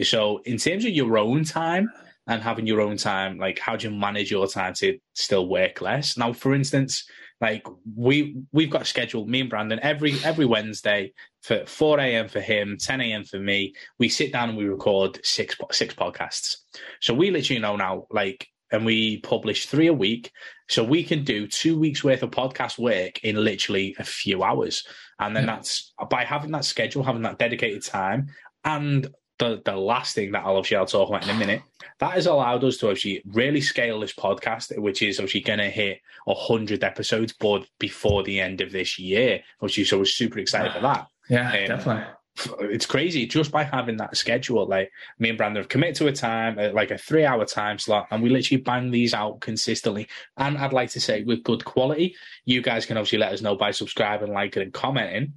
So 0.03 0.39
in 0.47 0.57
terms 0.57 0.87
of 0.87 0.93
your 0.93 1.19
own 1.19 1.45
time 1.45 1.91
and 2.27 2.43
having 2.43 2.67
your 2.67 2.81
own 2.81 2.97
time, 2.97 3.39
like 3.39 3.59
how 3.59 3.77
do 3.77 3.89
you 3.89 3.95
manage 3.95 4.31
your 4.31 4.47
time 4.47 4.75
to 4.75 4.99
still 5.15 5.49
work 5.49 5.81
less? 5.81 6.17
Now, 6.17 6.33
for 6.33 6.55
instance, 6.55 7.05
like 7.41 7.67
we 7.97 8.37
we've 8.53 8.71
got 8.71 8.83
a 8.83 8.87
schedule, 8.87 9.27
me 9.27 9.41
and 9.41 9.51
Brandon, 9.51 9.81
every 9.83 10.15
every 10.25 10.47
Wednesday 10.47 11.13
for 11.43 11.67
4 11.67 11.99
a.m. 11.99 12.29
for 12.29 12.41
him, 12.41 12.77
10 12.79 13.01
a.m. 13.01 13.25
for 13.25 13.39
me. 13.39 13.75
We 13.99 14.09
sit 14.09 14.33
down 14.33 14.51
and 14.51 14.57
we 14.57 14.65
record 14.65 15.19
six 15.25 15.57
six 15.73 15.93
podcasts. 15.95 16.59
So 17.01 17.13
we 17.13 17.33
literally 17.33 17.61
know 17.61 17.75
now, 17.75 18.07
like, 18.11 18.47
and 18.71 18.87
we 18.87 19.19
publish 19.19 19.67
three 19.67 19.89
a 19.89 19.93
week. 19.93 20.31
So 20.69 20.85
we 20.85 21.03
can 21.03 21.25
do 21.25 21.49
two 21.49 21.77
weeks 21.77 22.05
worth 22.05 22.23
of 22.23 22.31
podcast 22.31 22.79
work 22.79 23.23
in 23.25 23.37
literally 23.37 23.97
a 23.99 24.05
few 24.05 24.45
hours. 24.45 24.87
And 25.19 25.37
then 25.37 25.45
yeah. 25.45 25.57
that's 25.57 25.93
by 26.09 26.25
having 26.25 26.53
that 26.53 26.65
schedule, 26.65 27.03
having 27.03 27.23
that 27.23 27.39
dedicated 27.39 27.85
time, 27.85 28.29
and 28.65 29.09
the, 29.43 29.63
the 29.65 29.77
last 29.77 30.15
thing 30.15 30.33
that 30.33 30.45
I'll 30.45 30.57
obviously 30.57 30.77
I'll 30.77 30.87
talk 30.87 31.09
about 31.09 31.25
in 31.25 31.31
a 31.31 31.39
minute, 31.39 31.63
that 31.99 32.13
has 32.13 32.27
allowed 32.27 32.65
us 32.65 32.77
to 32.79 32.91
actually 32.91 33.23
really 33.27 33.61
scale 33.61 34.01
this 34.01 34.13
podcast, 34.13 34.77
which 34.79 35.03
is 35.03 35.19
obviously 35.19 35.41
going 35.41 35.59
to 35.59 35.71
hit 35.71 36.01
hundred 36.29 36.85
episodes, 36.85 37.33
but 37.33 37.67
before 37.79 38.23
the 38.23 38.41
end 38.41 38.61
of 38.61 38.73
this 38.73 38.99
year. 38.99 39.41
Obviously, 39.61 39.85
so 39.85 39.99
we're 39.99 40.05
super 40.05 40.39
excited 40.39 40.73
for 40.73 40.81
that. 40.81 41.07
Yeah, 41.29 41.49
um, 41.49 41.67
definitely. 41.67 42.05
It's 42.61 42.87
crazy 42.87 43.27
just 43.27 43.51
by 43.51 43.65
having 43.65 43.99
that 43.99 44.17
schedule. 44.17 44.67
Like 44.67 44.91
me 45.19 45.29
and 45.29 45.37
Brandon 45.37 45.63
have 45.63 45.69
committed 45.69 45.97
to 45.97 46.07
a 46.07 46.13
time, 46.13 46.59
uh, 46.59 46.73
like 46.73 46.91
a 46.91 46.97
three-hour 46.97 47.45
time 47.45 47.79
slot, 47.79 48.07
and 48.11 48.23
we 48.23 48.31
literally 48.31 48.63
bang 48.63 48.91
these 48.91 49.13
out 49.13 49.41
consistently. 49.41 50.09
And 50.39 50.57
I'd 50.57 50.73
like 50.73 50.91
to 50.91 51.01
say 51.01 51.25
with 51.25 51.43
good 51.43 51.65
quality. 51.65 52.17
You 52.47 52.63
guys 52.63 52.87
can 52.87 52.97
obviously 52.97 53.19
let 53.19 53.33
us 53.33 53.43
know 53.43 53.57
by 53.57 53.71
subscribing, 53.73 54.33
liking, 54.33 54.63
and 54.63 54.73
commenting. 54.73 55.35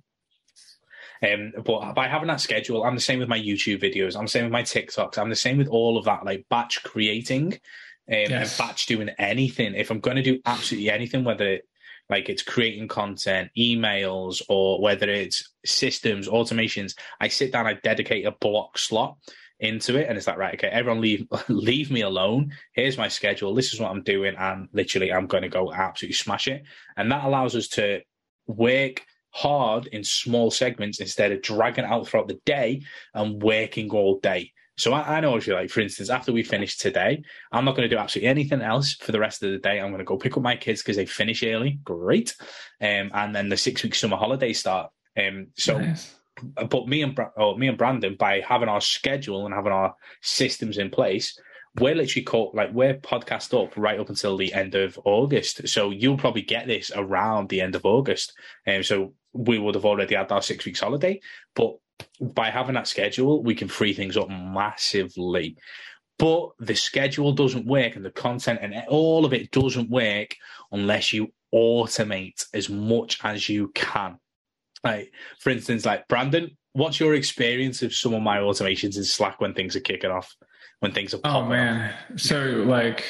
Um, 1.26 1.54
but 1.64 1.94
by 1.94 2.08
having 2.08 2.28
that 2.28 2.42
schedule, 2.42 2.84
I'm 2.84 2.96
the 2.96 3.02
same 3.02 3.20
with 3.20 3.30
my 3.30 3.40
YouTube 3.40 3.82
videos. 3.82 4.16
I'm 4.16 4.26
the 4.26 4.32
same 4.32 4.44
with 4.44 4.52
my 4.52 4.64
TikToks. 4.64 5.18
I'm 5.18 5.30
the 5.30 5.36
same 5.36 5.58
with 5.58 5.68
all 5.68 5.98
of 5.98 6.06
that, 6.06 6.26
like 6.26 6.46
batch 6.50 6.84
creating 6.84 7.54
um, 7.54 7.60
yes. 8.08 8.60
and 8.60 8.68
batch 8.68 8.86
doing 8.86 9.10
anything. 9.18 9.76
If 9.76 9.92
I'm 9.92 10.00
going 10.00 10.18
to 10.18 10.24
do 10.24 10.40
absolutely 10.46 10.90
anything, 10.90 11.24
whether 11.24 11.48
it, 11.48 11.68
like 12.10 12.30
it's 12.30 12.44
creating 12.44 12.88
content, 12.88 13.50
emails, 13.58 14.42
or 14.50 14.82
whether 14.82 15.10
it's 15.10 15.52
systems, 15.66 16.28
automations, 16.28 16.96
I 17.20 17.30
sit 17.30 17.52
down, 17.52 17.66
I 17.66 17.74
dedicate 17.74 18.26
a 18.26 18.32
block 18.32 18.78
slot 18.78 19.18
into 19.60 19.98
it, 19.98 20.08
and 20.08 20.18
it's 20.18 20.28
like 20.28 20.38
right, 20.38 20.54
okay, 20.54 20.68
everyone 20.68 21.02
leave 21.02 21.28
leave 21.48 21.90
me 21.90 22.02
alone. 22.02 22.52
Here's 22.74 22.98
my 22.98 23.08
schedule. 23.08 23.56
This 23.56 23.74
is 23.74 23.80
what 23.80 23.90
I'm 23.90 24.04
doing, 24.04 24.36
and 24.38 24.70
literally, 24.74 25.12
I'm 25.12 25.28
going 25.28 25.44
to 25.44 25.50
go 25.50 25.74
absolutely 25.74 26.16
smash 26.16 26.48
it. 26.48 26.64
And 26.96 27.12
that 27.12 27.24
allows 27.24 27.56
us 27.56 27.70
to 27.70 28.02
work 28.46 29.02
hard 29.36 29.88
in 29.88 30.02
small 30.02 30.50
segments 30.50 31.02
instead 31.02 31.34
of 31.34 31.42
dragging 31.42 31.84
out 31.84 32.08
throughout 32.08 32.30
the 32.30 32.40
day 32.46 32.82
and 33.14 33.44
working 33.44 33.90
all 33.90 34.18
day. 34.22 34.50
So 34.78 34.94
I, 34.94 35.18
I 35.18 35.20
know 35.20 35.36
if 35.36 35.46
you 35.46 35.54
like, 35.54 35.70
for 35.70 35.82
instance, 35.82 36.10
after 36.10 36.32
we 36.32 36.42
finish 36.42 36.78
today, 36.78 37.22
I'm 37.52 37.66
not 37.66 37.76
going 37.76 37.88
to 37.88 37.94
do 37.94 38.00
absolutely 38.00 38.30
anything 38.30 38.62
else 38.62 38.94
for 38.94 39.12
the 39.12 39.20
rest 39.20 39.44
of 39.44 39.52
the 39.52 39.58
day. 39.58 39.80
I'm 39.82 39.90
going 39.90 40.00
to 40.00 40.06
go 40.06 40.18
pick 40.18 40.38
up 40.38 40.44
my 40.44 40.56
kids 40.56 40.82
because 40.82 40.96
they 40.96 41.06
finish 41.06 41.44
early. 41.44 41.80
Great. 41.84 42.34
Um, 42.80 43.12
and 43.14 43.36
then 43.36 43.50
the 43.50 43.58
six 43.58 43.84
week 43.84 43.94
summer 43.94 44.16
holidays 44.16 44.60
start. 44.60 44.90
Um, 45.18 45.48
so, 45.58 45.80
nice. 45.80 46.16
but 46.70 46.88
me 46.88 47.02
and, 47.02 47.20
oh, 47.38 47.58
me 47.58 47.68
and 47.68 47.78
Brandon, 47.78 48.16
by 48.18 48.40
having 48.40 48.70
our 48.70 48.82
schedule 48.82 49.46
and 49.46 49.54
having 49.54 49.74
our 49.74 49.96
systems 50.22 50.78
in 50.78 50.90
place, 50.90 51.38
we're 51.80 51.96
literally 51.96 52.24
caught 52.24 52.56
like 52.56 52.74
we're 52.74 52.96
podcast 52.96 53.62
up 53.62 53.76
right 53.76 54.00
up 54.00 54.08
until 54.08 54.38
the 54.38 54.54
end 54.54 54.76
of 54.76 54.98
August. 55.04 55.68
So 55.68 55.90
you'll 55.90 56.18
probably 56.18 56.42
get 56.42 56.68
this 56.68 56.90
around 56.96 57.50
the 57.50 57.60
end 57.60 57.76
of 57.76 57.86
August. 57.86 58.34
And 58.66 58.78
um, 58.78 58.84
so 58.84 59.14
we 59.36 59.60
would 59.60 59.76
have 59.76 59.86
already 59.86 60.16
had 60.16 60.32
our 60.32 60.42
six 60.42 60.66
weeks 60.66 60.80
holiday. 60.80 61.20
But 61.56 61.76
by 62.22 62.50
having 62.50 62.76
that 62.76 62.88
schedule, 62.88 63.44
we 63.44 63.54
can 63.54 63.68
free 63.68 63.94
things 63.94 64.18
up 64.18 64.30
massively. 64.30 65.58
But 66.18 66.52
the 66.60 66.76
schedule 66.76 67.34
doesn't 67.34 67.68
work 67.68 67.96
and 67.96 68.06
the 68.06 68.12
content 68.12 68.60
and 68.62 68.74
all 68.88 69.26
of 69.26 69.34
it 69.34 69.52
doesn't 69.52 69.90
work 69.90 70.36
unless 70.72 71.12
you 71.12 71.34
automate 71.54 72.46
as 72.54 72.70
much 72.70 73.20
as 73.24 73.50
you 73.50 73.70
can. 73.76 74.18
Like, 74.84 75.12
for 75.40 75.50
instance, 75.50 75.86
like 75.86 76.08
Brandon, 76.08 76.56
what's 76.72 77.00
your 77.00 77.16
experience 77.16 77.82
of 77.82 77.94
some 77.94 78.14
of 78.14 78.22
my 78.22 78.38
automations 78.38 78.98
in 78.98 79.04
Slack 79.04 79.42
when 79.42 79.54
things 79.54 79.76
are 79.76 79.82
kicking 79.82 80.12
off? 80.12 80.36
When 80.80 80.94
things 80.94 81.14
are 81.14 81.20
Oh 81.26 81.46
man. 81.46 81.94
Off? 82.14 82.20
So 82.20 82.40
like 82.68 83.04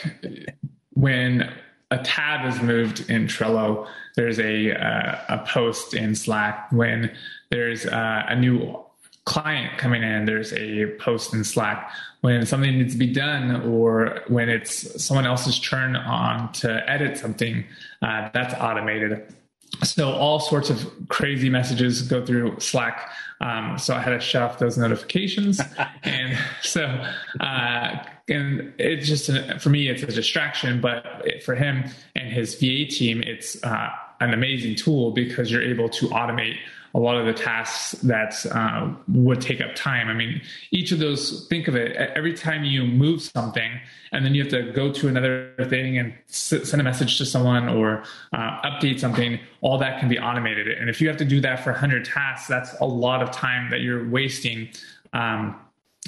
when 0.92 1.54
a 1.92 1.98
tab 2.00 2.52
is 2.52 2.62
moved 2.62 3.10
in 3.10 3.28
Trello, 3.28 3.88
there's 4.16 4.40
a 4.40 4.74
uh, 4.74 5.20
a 5.30 5.46
post 5.46 5.94
in 5.94 6.16
Slack. 6.16 6.72
When 6.72 7.16
there's 7.50 7.86
uh, 7.86 8.24
a 8.28 8.36
new 8.36 8.80
client 9.26 9.78
coming 9.78 10.04
in, 10.04 10.26
there's 10.26 10.54
a 10.54 10.88
post 10.98 11.34
in 11.34 11.44
Slack. 11.44 11.92
When 12.22 12.46
something 12.46 12.78
needs 12.78 12.94
to 12.94 13.00
be 13.00 13.12
done, 13.12 13.62
or 13.70 14.22
when 14.28 14.50
it's 14.50 15.04
someone 15.04 15.26
else's 15.26 15.60
turn 15.60 15.96
on 15.96 16.52
to 16.54 16.90
edit 16.90 17.18
something, 17.18 17.66
uh, 18.02 18.30
that's 18.34 18.54
automated. 18.56 19.34
So 19.84 20.12
all 20.12 20.40
sorts 20.40 20.70
of 20.70 20.92
crazy 21.10 21.50
messages 21.50 22.02
go 22.04 22.26
through 22.26 22.60
Slack. 22.60 23.12
Um, 23.42 23.78
so 23.78 23.94
I 23.94 24.00
had 24.00 24.12
to 24.12 24.20
shut 24.20 24.42
off 24.42 24.60
those 24.60 24.78
notifications, 24.78 25.60
and 26.04 26.38
so 26.62 26.86
uh, 27.40 27.98
and 28.28 28.74
it's 28.78 29.08
just 29.08 29.30
a, 29.30 29.60
for 29.60 29.70
me 29.70 29.88
it's 29.88 30.04
a 30.04 30.08
distraction, 30.08 30.82
but 30.82 31.26
for 31.44 31.56
him 31.56 31.84
and 32.16 32.32
his 32.32 32.56
VA 32.56 32.86
team, 32.86 33.22
it's 33.22 33.62
uh, 33.64 33.90
an 34.20 34.34
amazing 34.34 34.76
tool 34.76 35.12
because 35.12 35.52
you're 35.52 35.64
able 35.64 35.90
to 35.90 36.08
automate 36.08 36.58
a 36.96 37.00
lot 37.00 37.18
of 37.18 37.26
the 37.26 37.34
tasks 37.34 37.92
that 38.04 38.46
uh, 38.54 38.90
would 39.10 39.42
take 39.42 39.60
up 39.60 39.76
time. 39.76 40.08
I 40.08 40.14
mean, 40.14 40.42
each 40.72 40.94
of 40.94 41.00
those, 41.00 41.46
think 41.50 41.68
of 41.68 41.76
it, 41.76 41.94
every 41.98 42.34
time 42.34 42.64
you 42.64 42.86
move 42.86 43.22
something 43.22 43.82
and 44.14 44.24
then 44.24 44.34
you 44.34 44.42
have 44.42 44.52
to 44.52 44.72
go 44.72 44.94
to 44.94 45.10
another 45.10 45.52
thing 45.68 45.98
and 45.98 46.14
send 46.28 46.80
a 46.80 46.84
message 46.86 47.18
to 47.18 47.26
someone 47.26 47.68
or 47.68 48.04
uh, 48.32 48.62
update 48.62 49.02
something, 49.02 49.42
all 49.60 49.78
that 49.78 50.00
can 50.00 50.08
be 50.08 50.18
automated. 50.18 50.70
And 50.70 50.90
if 50.90 51.02
you 51.02 51.10
have 51.10 51.18
to 51.18 51.26
do 51.26 51.42
that 51.42 51.66
for 51.66 51.72
100 51.72 52.06
tasks, 52.06 52.48
that's 52.48 52.74
a 52.80 52.86
lot 52.86 53.22
of 53.22 53.30
time 53.32 53.70
that 53.72 53.82
you're 53.82 54.08
wasting. 54.08 54.70
Um, 55.12 55.60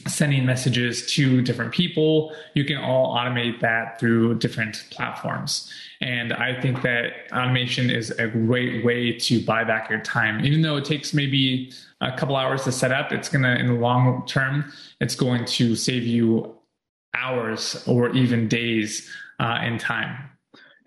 sending 0.06 0.46
messages 0.46 1.06
to 1.13 1.42
different 1.42 1.74
people. 1.74 2.34
You 2.54 2.66
can 2.66 2.77
all 2.77 3.16
automate 3.16 3.60
that 3.62 4.00
through 4.00 4.36
different 4.36 4.86
platforms. 4.92 5.72
And 6.01 6.34
I 6.34 6.60
think 6.62 6.82
that 6.84 7.13
automation 7.32 7.89
is 7.89 8.12
a 8.12 8.27
great 8.27 8.86
way 8.86 9.13
to 9.13 9.44
buy 9.44 9.63
back 9.63 9.89
your 9.89 10.00
time. 10.00 10.46
Even 10.46 10.62
though 10.62 10.77
it 10.77 10.86
takes 10.86 11.13
maybe 11.13 11.72
a 12.01 12.12
couple 12.16 12.36
hours 12.36 12.63
to 12.66 12.72
set 12.72 12.92
up, 12.92 13.12
it's 13.12 13.29
going 13.29 13.44
to, 13.44 13.57
in 13.57 13.68
the 13.68 13.74
long 13.74 14.25
term, 14.27 14.72
it's 15.01 15.16
going 15.16 15.46
to 15.46 15.75
save 15.75 16.03
you 16.03 16.55
hours 17.16 17.83
or 17.88 18.10
even 18.16 18.48
days 18.48 19.10
uh, 19.40 19.60
in 19.64 19.77
time 19.77 20.29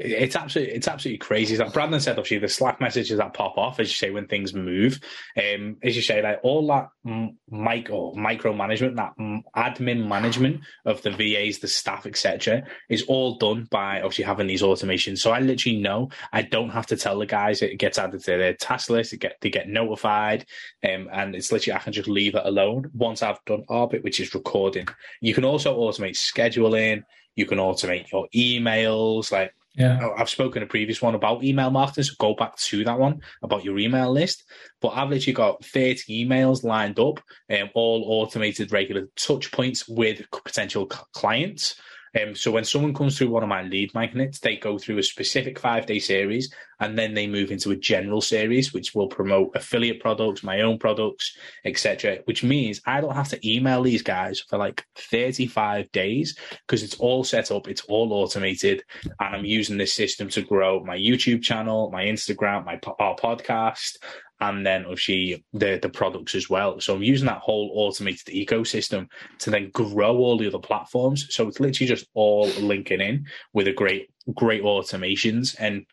it's 0.03 0.35
absolutely 0.35 0.75
it's 0.75 0.89
absolutely 0.89 1.19
crazy. 1.19 1.57
Like 1.57 1.75
Brandon 1.75 2.01
said, 2.01 2.19
obviously 2.19 2.39
the 2.39 2.49
Slack 2.49 2.81
messages 2.81 3.19
that 3.19 3.35
pop 3.35 3.59
off, 3.59 3.79
as 3.79 3.89
you 3.89 3.95
say, 3.95 4.11
when 4.11 4.27
things 4.27 4.55
move, 4.55 4.99
um, 5.37 5.77
as 5.83 5.95
you 5.95 6.01
say, 6.01 6.23
like 6.23 6.41
all 6.43 6.67
that 6.69 6.89
micro 7.05 8.15
micromanagement, 8.15 8.97
that 8.97 9.13
admin 9.55 10.09
management 10.09 10.63
of 10.87 11.03
the 11.03 11.11
VAs, 11.11 11.59
the 11.59 11.69
staff, 11.69 12.07
etc., 12.07 12.63
is 12.89 13.03
all 13.03 13.37
done 13.37 13.69
by 13.71 13.99
obviously 14.01 14.25
having 14.25 14.47
these 14.47 14.63
automations. 14.63 15.19
So 15.19 15.33
I 15.33 15.41
literally 15.41 15.79
know 15.79 16.09
I 16.33 16.43
don't 16.43 16.71
have 16.71 16.87
to 16.87 16.97
tell 16.97 17.19
the 17.19 17.27
guys 17.27 17.61
it 17.61 17.77
gets 17.77 17.99
added 17.99 18.21
to 18.25 18.31
their 18.31 18.55
task 18.55 18.89
list. 18.89 19.13
It 19.13 19.19
get 19.19 19.37
they 19.43 19.51
get 19.51 19.69
notified, 19.69 20.47
um, 20.83 21.11
and 21.13 21.35
it's 21.35 21.53
literally 21.53 21.77
I 21.77 21.83
can 21.83 21.93
just 21.93 22.09
leave 22.09 22.35
it 22.35 22.47
alone 22.47 22.91
once 22.95 23.23
I've 23.23 23.45
done 23.45 23.65
Orbit, 23.69 24.03
which 24.03 24.19
is 24.19 24.35
recording. 24.35 24.89
You 25.21 25.35
can 25.35 25.45
also 25.45 25.79
automate 25.79 26.17
scheduling. 26.17 27.03
You 27.37 27.47
can 27.47 27.59
automate 27.59 28.11
your 28.11 28.29
emails, 28.35 29.31
like 29.31 29.55
yeah. 29.75 30.09
I've 30.17 30.29
spoken 30.29 30.63
a 30.63 30.67
previous 30.67 31.01
one 31.01 31.15
about 31.15 31.45
email 31.45 31.71
marketing, 31.71 32.05
so 32.05 32.15
go 32.19 32.35
back 32.35 32.57
to 32.57 32.85
that 32.85 32.99
one 32.99 33.21
about 33.43 33.65
your 33.65 33.79
email 33.79 34.11
list. 34.11 34.45
But 34.81 34.91
I've 34.91 35.11
literally 35.11 35.35
got 35.35 35.65
30 35.65 36.27
emails 36.27 36.65
lined 36.65 36.99
up, 36.99 37.21
um, 37.51 37.71
all 37.75 38.05
automated 38.07 38.73
regular 38.73 39.09
touch 39.17 39.53
points 39.53 39.89
with 39.89 40.23
potential 40.31 40.87
clients. 40.87 41.81
Um, 42.19 42.35
so 42.35 42.51
when 42.51 42.65
someone 42.65 42.95
comes 42.95 43.17
through 43.17 43.31
one 43.31 43.43
of 43.43 43.49
my 43.49 43.63
lead 43.63 43.95
magnets, 43.95 44.41
they 44.41 44.57
go 44.57 44.79
through 44.79 44.99
a 44.99 45.03
specific 45.03 45.59
five 45.59 45.87
day 45.87 45.99
series 45.99 46.53
and 46.81 46.99
then 46.99 47.15
they 47.15 47.27
move 47.27 47.51
into 47.51 47.71
a 47.71 47.77
general 47.77 48.21
series, 48.21 48.73
which 48.73 48.95
will 48.95 49.07
promote 49.07 49.55
affiliate 49.55 50.01
products, 50.01 50.43
my 50.43 50.63
own 50.63 50.79
products, 50.79 51.37
etc. 51.65 52.19
Which 52.25 52.43
means 52.43 52.81
I 52.87 53.01
don't 53.01 53.15
have 53.15 53.29
to 53.29 53.49
email 53.49 53.83
these 53.83 54.03
guys 54.03 54.41
for 54.41 54.59
like 54.59 54.85
35 54.97 55.93
days 55.93 56.37
because 56.67 56.83
it's 56.83 56.97
all 56.97 57.23
set 57.23 57.51
up, 57.51 57.69
it's 57.69 57.83
all 57.83 58.13
automated, 58.13 58.83
and 59.05 59.37
I'm 59.37 59.45
using 59.45 59.77
this 59.77 59.95
system 59.95 60.29
to 60.31 60.43
grow 60.43 60.83
my 60.83 60.97
YouTube 60.97 61.43
channel, 61.43 61.91
my 61.91 62.05
Instagram, 62.05 62.65
my 62.65 62.81
our 62.99 63.17
podcast, 63.17 63.99
and 64.41 64.65
then 64.65 64.85
obviously 64.85 65.45
the 65.53 65.79
the 65.81 65.89
products 65.89 66.35
as 66.35 66.49
well. 66.49 66.81
So 66.81 66.95
I'm 66.95 67.03
using 67.03 67.27
that 67.27 67.39
whole 67.39 67.71
automated 67.75 68.27
ecosystem 68.27 69.09
to 69.41 69.51
then 69.51 69.71
grow 69.71 70.17
all 70.17 70.39
the 70.39 70.47
other 70.47 70.59
platforms. 70.59 71.27
So 71.31 71.49
it's 71.49 71.61
literally 71.61 71.89
just 71.89 72.07
all 72.15 72.49
linking 72.61 73.01
in 73.01 73.27
with 73.53 73.69
a 73.69 73.73
great 73.73 74.11
great 74.35 74.63
automations 74.63 75.57
and 75.59 75.85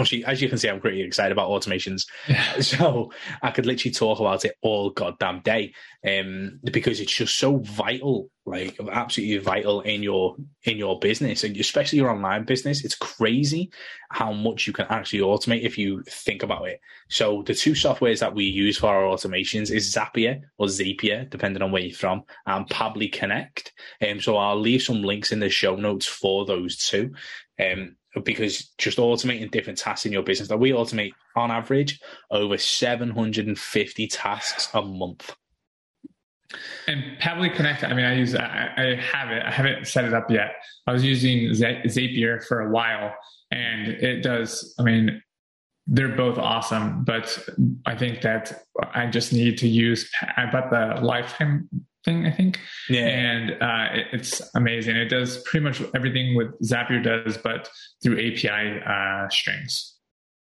Actually, 0.00 0.24
as 0.24 0.40
you 0.40 0.48
can 0.48 0.58
see, 0.58 0.68
I'm 0.68 0.80
pretty 0.80 1.02
excited 1.02 1.32
about 1.32 1.50
automations. 1.50 2.06
Yeah. 2.28 2.44
So 2.60 3.12
I 3.42 3.50
could 3.50 3.66
literally 3.66 3.92
talk 3.92 4.20
about 4.20 4.44
it 4.44 4.56
all 4.62 4.90
goddamn 4.90 5.40
day, 5.40 5.74
um, 6.06 6.60
because 6.64 7.00
it's 7.00 7.12
just 7.12 7.36
so 7.36 7.58
vital, 7.58 8.30
like 8.46 8.78
absolutely 8.90 9.38
vital 9.38 9.80
in 9.82 10.02
your 10.02 10.36
in 10.64 10.76
your 10.76 10.98
business, 10.98 11.44
and 11.44 11.56
especially 11.56 11.98
your 11.98 12.10
online 12.10 12.44
business. 12.44 12.84
It's 12.84 12.94
crazy 12.94 13.70
how 14.10 14.32
much 14.32 14.66
you 14.66 14.72
can 14.72 14.86
actually 14.88 15.20
automate 15.20 15.62
if 15.62 15.76
you 15.76 16.02
think 16.08 16.42
about 16.42 16.68
it. 16.68 16.80
So 17.08 17.42
the 17.42 17.54
two 17.54 17.72
softwares 17.72 18.20
that 18.20 18.34
we 18.34 18.44
use 18.44 18.78
for 18.78 18.86
our 18.86 19.02
automations 19.02 19.70
is 19.70 19.92
Zapier 19.92 20.42
or 20.58 20.66
Zapier, 20.66 21.28
depending 21.28 21.62
on 21.62 21.72
where 21.72 21.82
you're 21.82 21.96
from, 21.96 22.24
and 22.46 22.68
Pabbly 22.68 23.12
Connect. 23.12 23.72
Um, 24.06 24.20
so 24.20 24.36
I'll 24.36 24.60
leave 24.60 24.82
some 24.82 25.02
links 25.02 25.32
in 25.32 25.40
the 25.40 25.50
show 25.50 25.76
notes 25.76 26.06
for 26.06 26.46
those 26.46 26.76
two. 26.76 27.12
Um, 27.60 27.96
because 28.24 28.72
just 28.78 28.98
automating 28.98 29.50
different 29.50 29.78
tasks 29.78 30.06
in 30.06 30.12
your 30.12 30.22
business 30.22 30.48
that 30.48 30.58
we 30.58 30.72
automate 30.72 31.12
on 31.36 31.50
average 31.50 32.00
over 32.30 32.58
750 32.58 34.06
tasks 34.08 34.68
a 34.74 34.82
month 34.82 35.36
and 36.86 37.02
Pabbly 37.20 37.54
Connect, 37.54 37.84
I 37.84 37.94
mean, 37.94 38.04
I 38.04 38.14
use, 38.14 38.34
I, 38.34 38.70
I, 38.76 39.00
have 39.00 39.30
it. 39.30 39.42
I 39.44 39.50
haven't 39.50 39.86
set 39.86 40.04
it 40.04 40.14
up 40.14 40.30
yet. 40.30 40.54
I 40.86 40.92
was 40.92 41.04
using 41.04 41.50
Zapier 41.50 42.44
for 42.44 42.60
a 42.60 42.70
while 42.70 43.14
and 43.50 43.88
it 43.88 44.22
does, 44.22 44.74
I 44.78 44.82
mean, 44.82 45.22
they're 45.86 46.16
both 46.16 46.38
awesome, 46.38 47.04
but 47.04 47.36
I 47.86 47.96
think 47.96 48.22
that 48.22 48.64
I 48.94 49.06
just 49.06 49.32
need 49.32 49.58
to 49.58 49.68
use, 49.68 50.10
I 50.36 50.46
bought 50.50 50.70
the 50.70 51.00
lifetime 51.04 51.68
thing, 52.04 52.26
I 52.26 52.30
think. 52.30 52.58
Yeah. 52.88 53.06
And 53.06 53.50
uh, 53.62 53.88
it, 53.92 54.06
it's 54.12 54.42
amazing. 54.54 54.96
It 54.96 55.08
does 55.08 55.38
pretty 55.44 55.64
much 55.64 55.82
everything 55.94 56.34
with 56.34 56.58
Zapier 56.60 57.02
does, 57.02 57.38
but 57.38 57.68
through 58.02 58.18
API 58.18 58.80
uh, 58.86 59.28
strings. 59.28 59.96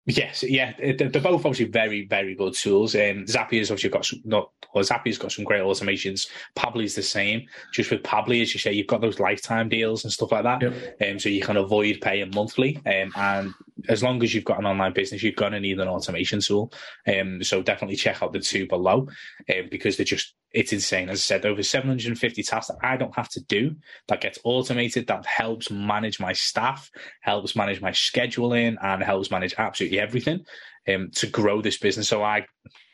Yes, 0.07 0.43
yeah, 0.43 0.73
they're 0.77 1.09
both 1.09 1.45
obviously 1.47 1.65
very, 1.65 2.05
very 2.05 2.35
good 2.35 2.53
tools. 2.53 2.93
Um, 2.93 3.25
Zapier's 3.25 3.71
obviously 3.71 3.89
got 3.89 4.05
some, 4.05 4.21
not, 4.23 4.51
well, 4.75 4.83
Zapier's 4.83 5.17
got 5.17 5.31
some 5.31 5.45
great 5.45 5.63
automations. 5.63 6.27
Pabbly's 6.55 6.93
the 6.93 7.01
same. 7.01 7.47
Just 7.73 7.89
with 7.89 8.03
Pabbly, 8.03 8.43
as 8.43 8.53
you 8.53 8.59
say, 8.59 8.71
you've 8.71 8.85
got 8.85 9.01
those 9.01 9.19
lifetime 9.19 9.67
deals 9.67 10.03
and 10.03 10.13
stuff 10.13 10.31
like 10.31 10.43
that. 10.43 10.61
Yep. 10.61 10.97
Um, 11.09 11.19
so 11.19 11.29
you 11.29 11.41
can 11.41 11.57
avoid 11.57 12.01
paying 12.01 12.29
monthly. 12.35 12.77
Um, 12.85 13.11
and 13.15 13.53
as 13.89 14.03
long 14.03 14.23
as 14.23 14.33
you've 14.33 14.45
got 14.45 14.59
an 14.59 14.65
online 14.65 14.93
business, 14.93 15.23
you're 15.23 15.31
going 15.31 15.51
to 15.51 15.59
need 15.59 15.79
an 15.79 15.87
automation 15.87 16.39
tool. 16.39 16.71
Um, 17.07 17.43
so 17.43 17.61
definitely 17.61 17.95
check 17.95 18.21
out 18.21 18.33
the 18.33 18.39
two 18.39 18.67
below 18.67 19.07
um, 19.49 19.67
because 19.69 19.97
they're 19.97 20.05
just 20.05 20.35
it's 20.51 20.71
insane. 20.71 21.09
As 21.09 21.19
I 21.19 21.21
said, 21.21 21.45
over 21.45 21.61
750 21.61 22.41
tasks 22.43 22.67
that 22.67 22.77
I 22.81 22.95
don't 22.95 23.15
have 23.15 23.29
to 23.29 23.43
do 23.43 23.75
that 24.07 24.21
gets 24.21 24.39
automated, 24.45 25.07
that 25.07 25.25
helps 25.25 25.69
manage 25.69 26.19
my 26.19 26.31
staff, 26.31 26.89
helps 27.21 27.57
manage 27.57 27.81
my 27.81 27.91
scheduling, 27.91 28.77
and 28.81 29.03
helps 29.03 29.29
manage 29.29 29.53
absolutely 29.57 29.99
everything 29.99 30.45
um, 30.87 31.11
to 31.15 31.27
grow 31.27 31.61
this 31.61 31.77
business. 31.77 32.07
So 32.07 32.23
I, 32.23 32.45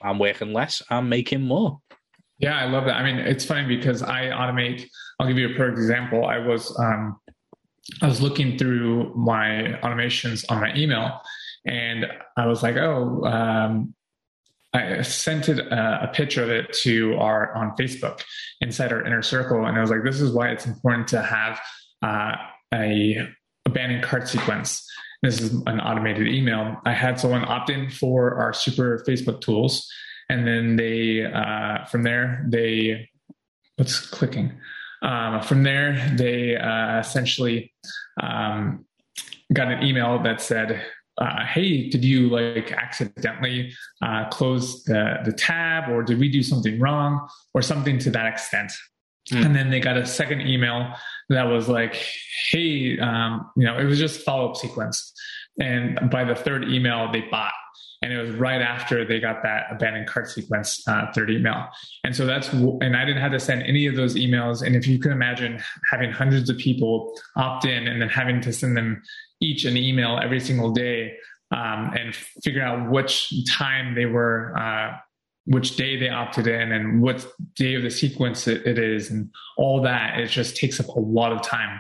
I'm 0.02 0.18
working 0.18 0.54
less, 0.54 0.82
I'm 0.90 1.08
making 1.08 1.42
more. 1.42 1.80
Yeah, 2.40 2.58
I 2.58 2.66
love 2.66 2.86
that. 2.86 2.96
I 2.96 3.04
mean, 3.04 3.20
it's 3.20 3.46
funny 3.46 3.68
because 3.68 4.02
I 4.02 4.26
automate. 4.26 4.88
I'll 5.20 5.28
give 5.28 5.38
you 5.38 5.54
a 5.54 5.56
perfect 5.56 5.78
example. 5.78 6.26
I 6.26 6.40
was 6.40 6.76
um, 6.80 7.20
I 8.02 8.08
was 8.08 8.22
looking 8.22 8.58
through 8.58 9.14
my 9.16 9.80
automations 9.84 10.46
on 10.50 10.62
my 10.62 10.76
email, 10.76 11.22
and 11.66 12.06
I 12.38 12.48
was 12.48 12.64
like, 12.64 12.78
oh, 12.78 13.24
um, 13.26 13.94
I 14.74 15.02
sent 15.02 15.50
it 15.50 15.60
a, 15.60 15.76
uh, 15.76 16.00
a, 16.04 16.08
picture 16.14 16.44
of 16.44 16.50
it 16.50 16.72
to 16.84 17.16
our 17.16 17.54
on 17.56 17.76
Facebook 17.76 18.22
inside 18.62 18.94
our 18.94 19.06
inner 19.06 19.22
circle, 19.22 19.66
and 19.66 19.78
I 19.78 19.82
was 19.82 19.90
like, 19.90 20.04
"This 20.04 20.22
is 20.22 20.32
why 20.32 20.50
it's 20.50 20.66
important 20.66 21.08
to 21.10 21.22
have 21.22 21.60
uh, 22.02 22.36
a 22.74 23.28
abandoned 23.66 24.04
cart 24.04 24.30
sequence." 24.30 24.88
This 25.24 25.42
is 25.42 25.54
an 25.68 25.80
automated 25.82 26.28
email. 26.28 26.78
I 26.86 26.94
had 26.94 27.20
someone 27.20 27.44
opt 27.46 27.70
in 27.70 27.90
for 27.90 28.36
our 28.36 28.54
super 28.54 29.04
Facebook 29.06 29.42
tools, 29.42 29.92
and 30.30 30.48
then 30.48 30.78
they 30.78 31.26
uh, 31.26 31.86
from 31.86 32.04
there 32.04 32.46
they 32.48 33.10
what's 33.76 34.00
clicking. 34.00 34.58
Um, 35.02 35.42
from 35.42 35.64
there, 35.64 36.14
they 36.16 36.56
uh, 36.56 37.00
essentially 37.00 37.74
um, 38.22 38.86
got 39.54 39.72
an 39.72 39.84
email 39.84 40.22
that 40.24 40.42
said, 40.42 40.86
uh, 41.18 41.46
hey, 41.46 41.90
did 41.90 42.04
you 42.04 42.30
like 42.30 42.72
accidentally 42.72 43.72
uh, 44.02 44.28
close 44.30 44.84
the, 44.84 45.18
the 45.26 45.34
tab 45.34 45.90
or 45.90 46.04
did 46.04 46.20
we 46.20 46.30
do 46.30 46.42
something 46.42 46.80
wrong 46.80 47.28
or 47.54 47.62
something 47.62 48.00
to 48.00 48.10
that 48.10 48.26
extent? 48.26 48.72
Mm. 49.32 49.46
And 49.46 49.56
then 49.56 49.70
they 49.70 49.80
got 49.80 49.98
a 49.98 50.06
second 50.06 50.42
email 50.42 50.94
that 51.30 51.44
was 51.44 51.68
like, 51.68 51.96
hey, 52.50 52.98
um, 53.00 53.50
you 53.56 53.66
know, 53.66 53.78
it 53.78 53.86
was 53.86 54.00
just 54.00 54.22
follow 54.22 54.50
up 54.50 54.58
sequence. 54.58 55.14
And 55.60 56.10
by 56.10 56.24
the 56.24 56.36
third 56.36 56.70
email, 56.70 57.12
they 57.12 57.22
bought. 57.22 57.54
And 58.02 58.12
it 58.12 58.18
was 58.20 58.32
right 58.32 58.62
after 58.62 59.06
they 59.06 59.20
got 59.20 59.44
that 59.44 59.68
abandoned 59.70 60.08
cart 60.08 60.30
sequence 60.30 60.84
uh, 60.88 61.12
third 61.14 61.30
email. 61.30 61.68
And 62.04 62.16
so 62.16 62.26
that's, 62.26 62.52
and 62.52 62.98
I 62.98 63.06
didn't 63.06 63.22
have 63.22 63.32
to 63.32 63.40
send 63.40 63.62
any 63.64 63.86
of 63.86 63.96
those 63.96 64.16
emails. 64.16 64.66
And 64.66 64.76
if 64.76 64.88
you 64.88 64.98
can 64.98 65.12
imagine 65.12 65.62
having 65.92 66.12
hundreds 66.12 66.50
of 66.50 66.58
people 66.58 67.14
opt 67.36 67.66
in 67.66 67.88
and 67.88 68.02
then 68.02 68.10
having 68.10 68.42
to 68.42 68.52
send 68.52 68.76
them 68.76 69.04
each 69.40 69.66
an 69.66 69.78
email 69.78 70.20
every 70.22 70.40
single 70.40 70.72
day 70.72 71.16
um, 71.52 71.92
and 71.98 72.16
figure 72.44 72.64
out 72.64 72.90
which 72.90 73.32
time 73.52 73.94
they 73.94 74.06
were, 74.06 74.58
uh, 74.58 74.98
which 75.46 75.76
day 75.76 76.00
they 76.00 76.10
opted 76.10 76.48
in 76.48 76.72
and 76.72 77.02
what 77.02 77.26
day 77.56 77.76
of 77.76 77.84
the 77.84 77.90
sequence 77.92 78.48
it, 78.48 78.66
it 78.66 78.80
is 78.80 79.12
and 79.12 79.30
all 79.58 79.82
that, 79.82 80.20
it 80.20 80.28
just 80.28 80.56
takes 80.56 80.80
up 80.80 80.88
a 80.88 81.00
lot 81.00 81.32
of 81.32 81.42
time. 81.42 81.80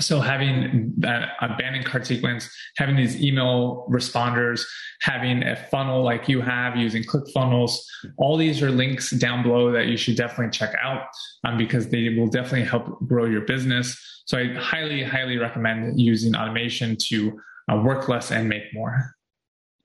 So 0.00 0.20
having 0.20 0.92
that 0.98 1.30
abandoned 1.40 1.86
cart 1.86 2.06
sequence, 2.06 2.50
having 2.76 2.96
these 2.96 3.22
email 3.22 3.86
responders, 3.88 4.62
having 5.00 5.44
a 5.44 5.54
funnel 5.54 6.02
like 6.02 6.28
you 6.28 6.40
have 6.40 6.76
using 6.76 7.04
ClickFunnels, 7.04 7.76
all 8.18 8.36
these 8.36 8.62
are 8.62 8.70
links 8.70 9.10
down 9.10 9.44
below 9.44 9.70
that 9.72 9.86
you 9.86 9.96
should 9.96 10.16
definitely 10.16 10.50
check 10.50 10.74
out 10.82 11.06
um, 11.44 11.56
because 11.56 11.88
they 11.88 12.08
will 12.10 12.26
definitely 12.26 12.64
help 12.64 12.98
grow 13.06 13.26
your 13.26 13.42
business. 13.42 13.96
So 14.26 14.38
I 14.38 14.54
highly, 14.54 15.04
highly 15.04 15.38
recommend 15.38 16.00
using 16.00 16.34
automation 16.34 16.96
to 17.08 17.40
uh, 17.70 17.76
work 17.76 18.08
less 18.08 18.32
and 18.32 18.48
make 18.48 18.64
more. 18.74 19.15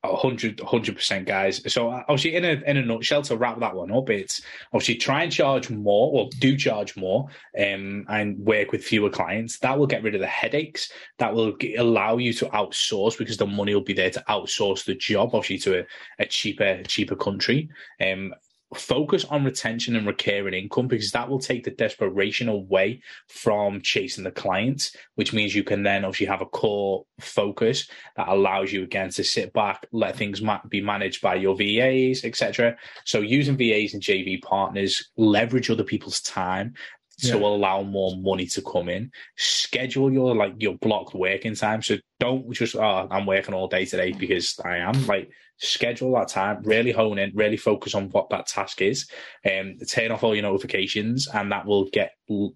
100 0.03 0.95
percent 0.95 1.27
guys. 1.27 1.61
So 1.71 1.89
obviously 1.89 2.35
in 2.35 2.45
a 2.45 2.61
in 2.65 2.77
a 2.77 2.85
nutshell 2.85 3.21
to 3.23 3.37
wrap 3.37 3.59
that 3.59 3.75
one 3.75 3.91
up 3.91 4.09
it's 4.09 4.41
obviously 4.73 4.95
try 4.95 5.23
and 5.23 5.31
charge 5.31 5.69
more 5.69 6.11
or 6.11 6.29
do 6.39 6.57
charge 6.57 6.97
more 6.97 7.27
um, 7.59 8.05
and 8.09 8.39
work 8.39 8.71
with 8.71 8.83
fewer 8.83 9.09
clients. 9.09 9.59
That 9.59 9.77
will 9.77 9.87
get 9.87 10.01
rid 10.01 10.15
of 10.15 10.21
the 10.21 10.27
headaches. 10.27 10.91
That 11.19 11.33
will 11.33 11.55
allow 11.77 12.17
you 12.17 12.33
to 12.33 12.45
outsource 12.47 13.17
because 13.17 13.37
the 13.37 13.45
money 13.45 13.75
will 13.75 13.81
be 13.81 13.93
there 13.93 14.09
to 14.09 14.23
outsource 14.27 14.85
the 14.85 14.95
job 14.95 15.31
obviously 15.33 15.59
to 15.59 15.81
a, 15.81 15.85
a 16.19 16.25
cheaper 16.25 16.81
cheaper 16.83 17.15
country. 17.15 17.69
Um, 18.01 18.33
focus 18.75 19.25
on 19.25 19.43
retention 19.43 19.95
and 19.95 20.07
recurring 20.07 20.53
income 20.53 20.87
because 20.87 21.11
that 21.11 21.29
will 21.29 21.39
take 21.39 21.63
the 21.63 21.71
desperation 21.71 22.47
away 22.47 23.01
from 23.27 23.81
chasing 23.81 24.23
the 24.23 24.31
clients, 24.31 24.95
which 25.15 25.33
means 25.33 25.53
you 25.53 25.63
can 25.63 25.83
then 25.83 26.05
obviously 26.05 26.27
have 26.27 26.41
a 26.41 26.45
core 26.45 27.03
focus 27.19 27.89
that 28.15 28.29
allows 28.29 28.71
you 28.71 28.83
again 28.83 29.09
to 29.09 29.23
sit 29.23 29.51
back, 29.53 29.85
let 29.91 30.15
things 30.15 30.41
be 30.69 30.81
managed 30.81 31.21
by 31.21 31.35
your 31.35 31.55
VAs, 31.55 32.23
etc. 32.23 32.77
So 33.05 33.19
using 33.19 33.57
VAs 33.57 33.93
and 33.93 34.01
JV 34.01 34.41
partners, 34.41 35.09
leverage 35.17 35.69
other 35.69 35.83
people's 35.83 36.21
time 36.21 36.73
yeah. 37.19 37.33
to 37.33 37.45
allow 37.45 37.83
more 37.83 38.15
money 38.17 38.45
to 38.47 38.61
come 38.61 38.89
in. 38.89 39.11
Schedule 39.37 40.11
your 40.11 40.35
like 40.35 40.53
your 40.59 40.75
blocked 40.75 41.13
working 41.13 41.55
time. 41.55 41.81
So 41.81 41.97
don't 42.19 42.51
just 42.53 42.75
oh 42.75 43.07
I'm 43.09 43.25
working 43.25 43.53
all 43.53 43.67
day 43.67 43.85
today 43.85 44.13
because 44.13 44.59
I 44.63 44.77
am 44.77 45.05
like 45.07 45.29
schedule 45.61 46.13
that 46.13 46.27
time, 46.27 46.61
really 46.63 46.91
hone 46.91 47.19
in, 47.19 47.31
really 47.35 47.57
focus 47.57 47.95
on 47.95 48.09
what 48.09 48.29
that 48.29 48.47
task 48.47 48.81
is, 48.81 49.07
and 49.43 49.79
um, 49.79 49.87
turn 49.87 50.11
off 50.11 50.23
all 50.23 50.35
your 50.35 50.43
notifications, 50.43 51.27
and 51.33 51.51
that 51.51 51.65
will 51.65 51.85
get 51.91 52.13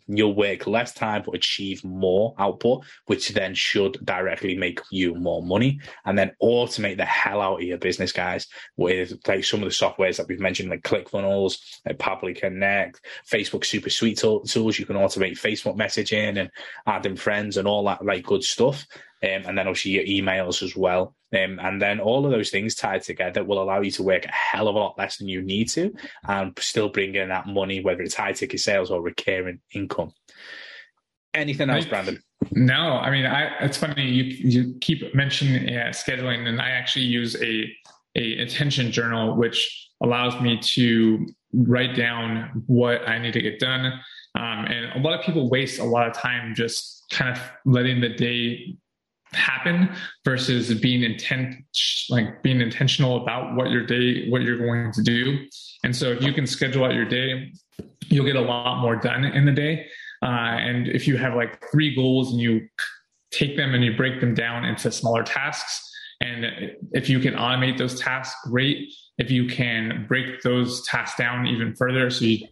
you'll 0.08 0.36
work 0.36 0.68
less 0.68 0.94
time 0.94 1.22
but 1.26 1.36
achieve 1.36 1.84
more 1.84 2.34
output, 2.40 2.86
which 3.08 3.30
then 3.30 3.54
should 3.54 3.98
directly 4.06 4.56
make 4.56 4.80
you 4.92 5.16
more 5.16 5.44
money, 5.44 5.80
and 6.06 6.18
then 6.18 6.32
automate 6.42 6.98
the 6.98 7.06
hell 7.06 7.42
out 7.42 7.62
of 7.62 7.68
your 7.68 7.78
business, 7.78 8.12
guys, 8.12 8.48
with 8.78 9.14
like 9.28 9.44
some 9.44 9.62
of 9.62 9.70
the 9.70 9.76
softwares 9.76 10.18
that 10.18 10.28
we've 10.28 10.40
mentioned, 10.40 10.70
like 10.70 10.84
ClickFunnels, 10.84 11.60
like 11.86 11.98
Pabbly 11.98 12.36
Connect, 12.36 13.02
Facebook 13.30 13.66
Super 13.66 13.90
Suite 13.90 14.18
tools. 14.18 14.80
You 14.80 14.86
can 14.86 14.96
automate 14.96 15.40
Facebook 15.40 15.78
messaging 15.78 16.40
and 16.40 16.50
adding 16.88 17.16
friends 17.16 17.58
and 17.58 17.68
all 17.68 17.84
that 17.86 18.04
like 18.04 18.24
good 18.24 18.44
stuff 18.44 18.86
um, 19.26 19.44
and 19.48 19.58
then 19.58 19.68
obviously 19.68 19.92
your 19.92 20.04
emails 20.06 20.62
as 20.62 20.76
well. 20.76 21.16
Um, 21.34 21.60
and 21.62 21.82
then 21.82 22.00
all 22.00 22.26
of 22.26 22.32
those 22.32 22.50
things 22.50 22.76
tied 22.76 23.02
together 23.02 23.44
will 23.44 23.62
allow 23.62 23.82
you 23.82 23.92
to 23.92 24.04
work 24.04 24.26
a 24.26 24.32
hell 24.32 24.68
of 24.68 24.76
a 24.76 24.80
lot 24.80 24.98
less 24.98 25.18
than 25.18 25.28
you 25.28 25.42
need 25.42 25.70
to 25.70 25.94
and 26.28 26.58
still 26.60 26.90
bring 26.90 27.16
in 27.16 27.30
that 27.30 27.48
money, 27.48 27.82
whether 27.82 28.04
it's 28.04 28.14
high 28.14 28.34
ticket 28.34 28.60
sales 28.60 28.92
or 28.92 29.02
recurring 29.02 29.60
income. 29.74 30.14
Anything 31.34 31.70
else, 31.70 31.86
Brandon? 31.86 32.22
No, 32.52 32.94
I 32.94 33.10
mean, 33.10 33.26
I, 33.26 33.58
it's 33.60 33.78
funny 33.78 34.08
you 34.08 34.24
you 34.24 34.76
keep 34.80 35.14
mentioning 35.14 35.68
yeah, 35.68 35.90
scheduling, 35.90 36.48
and 36.48 36.62
I 36.62 36.70
actually 36.70 37.06
use 37.06 37.36
a 37.42 37.70
a 38.16 38.40
attention 38.40 38.92
journal, 38.92 39.36
which 39.36 39.90
allows 40.02 40.40
me 40.42 40.58
to 40.60 41.26
write 41.54 41.96
down 41.96 42.64
what 42.68 43.08
I 43.08 43.20
need 43.20 43.34
to 43.34 43.42
get 43.42 43.60
done. 43.60 43.86
Um, 44.36 44.66
and 44.66 44.86
a 44.94 45.00
lot 45.00 45.18
of 45.18 45.26
people 45.26 45.50
waste 45.50 45.80
a 45.80 45.84
lot 45.84 46.08
of 46.08 46.14
time 46.14 46.56
just 46.56 47.04
kind 47.12 47.36
of 47.36 47.42
letting 47.66 48.00
the 48.00 48.10
day 48.10 48.76
happen 49.36 49.90
versus 50.24 50.74
being 50.80 51.04
intent 51.04 51.56
like 52.10 52.42
being 52.44 52.62
intentional 52.62 53.22
about 53.22 53.56
what 53.56 53.70
your 53.70 53.86
day 53.86 54.28
what 54.30 54.42
you're 54.42 54.58
going 54.58 54.92
to 54.92 55.02
do. 55.02 55.46
And 55.84 55.96
so 55.96 56.12
if 56.12 56.24
you 56.24 56.34
can 56.34 56.48
schedule 56.48 56.86
out 56.86 56.94
your 56.94 57.06
day 57.06 57.52
you'll 58.08 58.26
get 58.26 58.36
a 58.36 58.42
lot 58.42 58.82
more 58.82 58.96
done 58.96 59.26
in 59.26 59.46
the 59.46 59.52
day. 59.52 59.88
Uh, 60.22 60.26
and 60.28 60.88
if 60.88 61.08
you 61.08 61.18
have 61.18 61.36
like 61.36 61.64
three 61.72 61.96
goals 61.96 62.32
and 62.32 62.40
you 62.40 62.68
take 63.32 63.58
them 63.58 63.74
and 63.74 63.84
you 63.84 63.96
break 63.96 64.20
them 64.22 64.34
down 64.34 64.64
into 64.64 64.92
smaller 64.92 65.24
tasks 65.24 65.92
and 66.22 66.46
if 66.92 67.10
you 67.10 67.20
can 67.20 67.34
automate 67.34 67.78
those 67.78 68.00
tasks 68.00 68.36
great. 68.50 68.94
If 69.18 69.32
you 69.32 69.48
can 69.48 70.06
break 70.08 70.42
those 70.42 70.86
tasks 70.86 71.18
down 71.18 71.48
even 71.48 71.76
further 71.76 72.10
so 72.10 72.26
you 72.26 72.48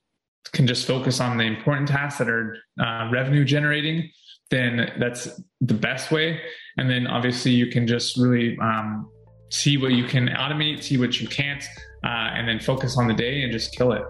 can 0.51 0.67
just 0.67 0.85
focus 0.85 1.19
on 1.19 1.37
the 1.37 1.43
important 1.43 1.87
tasks 1.87 2.19
that 2.19 2.29
are 2.29 2.57
uh, 2.79 3.09
revenue 3.11 3.45
generating 3.45 4.09
then 4.49 4.91
that's 4.99 5.41
the 5.61 5.73
best 5.73 6.11
way. 6.11 6.39
And 6.77 6.89
then 6.89 7.07
obviously 7.07 7.51
you 7.51 7.67
can 7.67 7.87
just 7.87 8.17
really 8.17 8.57
um, 8.59 9.09
see 9.49 9.77
what 9.77 9.91
you 9.91 10.05
can 10.05 10.27
automate, 10.27 10.83
see 10.83 10.97
what 10.97 11.19
you 11.19 11.27
can't, 11.27 11.63
uh, 12.03 12.07
and 12.07 12.47
then 12.47 12.59
focus 12.59 12.97
on 12.97 13.07
the 13.07 13.13
day 13.13 13.43
and 13.43 13.51
just 13.51 13.75
kill 13.75 13.93
it. 13.93 14.03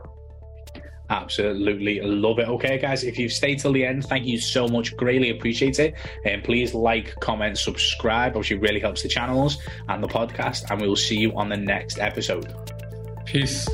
Absolutely 1.09 1.99
love 2.01 2.39
it. 2.39 2.47
Okay, 2.47 2.79
guys, 2.79 3.03
if 3.03 3.19
you've 3.19 3.33
stayed 3.33 3.59
till 3.59 3.73
the 3.73 3.85
end, 3.85 4.05
thank 4.05 4.25
you 4.25 4.39
so 4.39 4.67
much. 4.67 4.95
Greatly 4.95 5.29
appreciate 5.29 5.77
it. 5.79 5.95
And 6.25 6.43
please 6.43 6.73
like, 6.73 7.13
comment, 7.19 7.57
subscribe. 7.57 8.31
Obviously, 8.31 8.57
really 8.57 8.79
helps 8.79 9.03
the 9.03 9.09
channels 9.09 9.57
and 9.89 10.01
the 10.01 10.07
podcast. 10.07 10.71
And 10.71 10.81
we 10.81 10.87
will 10.87 10.95
see 10.95 11.17
you 11.17 11.35
on 11.37 11.49
the 11.49 11.57
next 11.57 11.99
episode. 11.99 12.51
Peace. 13.25 13.67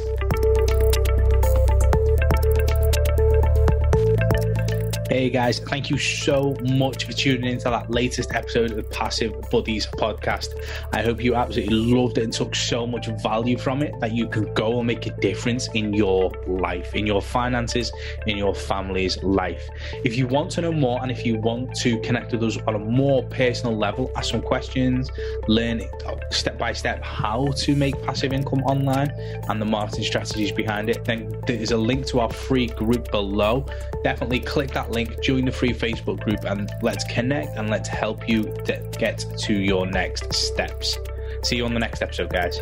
Hey 5.09 5.31
guys, 5.31 5.57
thank 5.57 5.89
you 5.89 5.97
so 5.97 6.55
much 6.61 7.05
for 7.05 7.13
tuning 7.13 7.53
into 7.53 7.63
that 7.63 7.89
latest 7.89 8.35
episode 8.35 8.69
of 8.69 8.77
the 8.77 8.83
Passive 8.83 9.33
Buddies 9.49 9.87
podcast. 9.87 10.49
I 10.93 11.01
hope 11.01 11.23
you 11.23 11.33
absolutely 11.33 11.77
loved 11.77 12.19
it 12.19 12.25
and 12.25 12.31
took 12.31 12.53
so 12.53 12.85
much 12.85 13.07
value 13.23 13.57
from 13.57 13.81
it 13.81 13.99
that 14.01 14.11
you 14.11 14.27
can 14.27 14.53
go 14.53 14.77
and 14.77 14.85
make 14.85 15.07
a 15.07 15.09
difference 15.19 15.67
in 15.73 15.95
your 15.95 16.31
life, 16.45 16.93
in 16.93 17.07
your 17.07 17.23
finances, 17.23 17.91
in 18.27 18.37
your 18.37 18.53
family's 18.53 19.17
life. 19.23 19.67
If 20.03 20.15
you 20.15 20.27
want 20.27 20.51
to 20.51 20.61
know 20.61 20.71
more 20.71 21.01
and 21.01 21.09
if 21.09 21.25
you 21.25 21.39
want 21.39 21.73
to 21.77 21.99
connect 22.01 22.31
with 22.31 22.43
us 22.43 22.59
on 22.67 22.75
a 22.75 22.79
more 22.79 23.23
personal 23.23 23.75
level, 23.75 24.11
ask 24.15 24.29
some 24.29 24.43
questions, 24.43 25.09
learn 25.47 25.81
step 26.29 26.59
by 26.59 26.71
step 26.71 27.03
how 27.03 27.47
to 27.57 27.75
make 27.75 27.99
passive 28.03 28.31
income 28.31 28.59
online 28.59 29.09
and 29.49 29.59
the 29.59 29.65
marketing 29.65 30.03
strategies 30.03 30.51
behind 30.51 30.87
it, 30.87 31.03
then 31.03 31.35
there's 31.47 31.71
a 31.71 31.77
link 31.77 32.05
to 32.05 32.19
our 32.19 32.31
free 32.31 32.67
group 32.67 33.09
below. 33.09 33.65
Definitely 34.03 34.41
click 34.41 34.69
that 34.73 34.91
link 34.91 34.98
link, 34.99 35.21
join 35.23 35.45
the 35.45 35.51
free 35.51 35.73
Facebook 35.73 36.19
group, 36.19 36.43
and 36.43 36.69
let's 36.81 37.03
connect 37.05 37.55
and 37.57 37.69
let's 37.69 37.87
help 37.87 38.27
you 38.27 38.43
get 38.97 39.25
to 39.37 39.53
your 39.53 39.85
next 39.85 40.33
steps. 40.33 40.97
See 41.43 41.57
you 41.57 41.65
on 41.65 41.73
the 41.73 41.79
next 41.79 42.01
episode, 42.01 42.29
guys. 42.29 42.59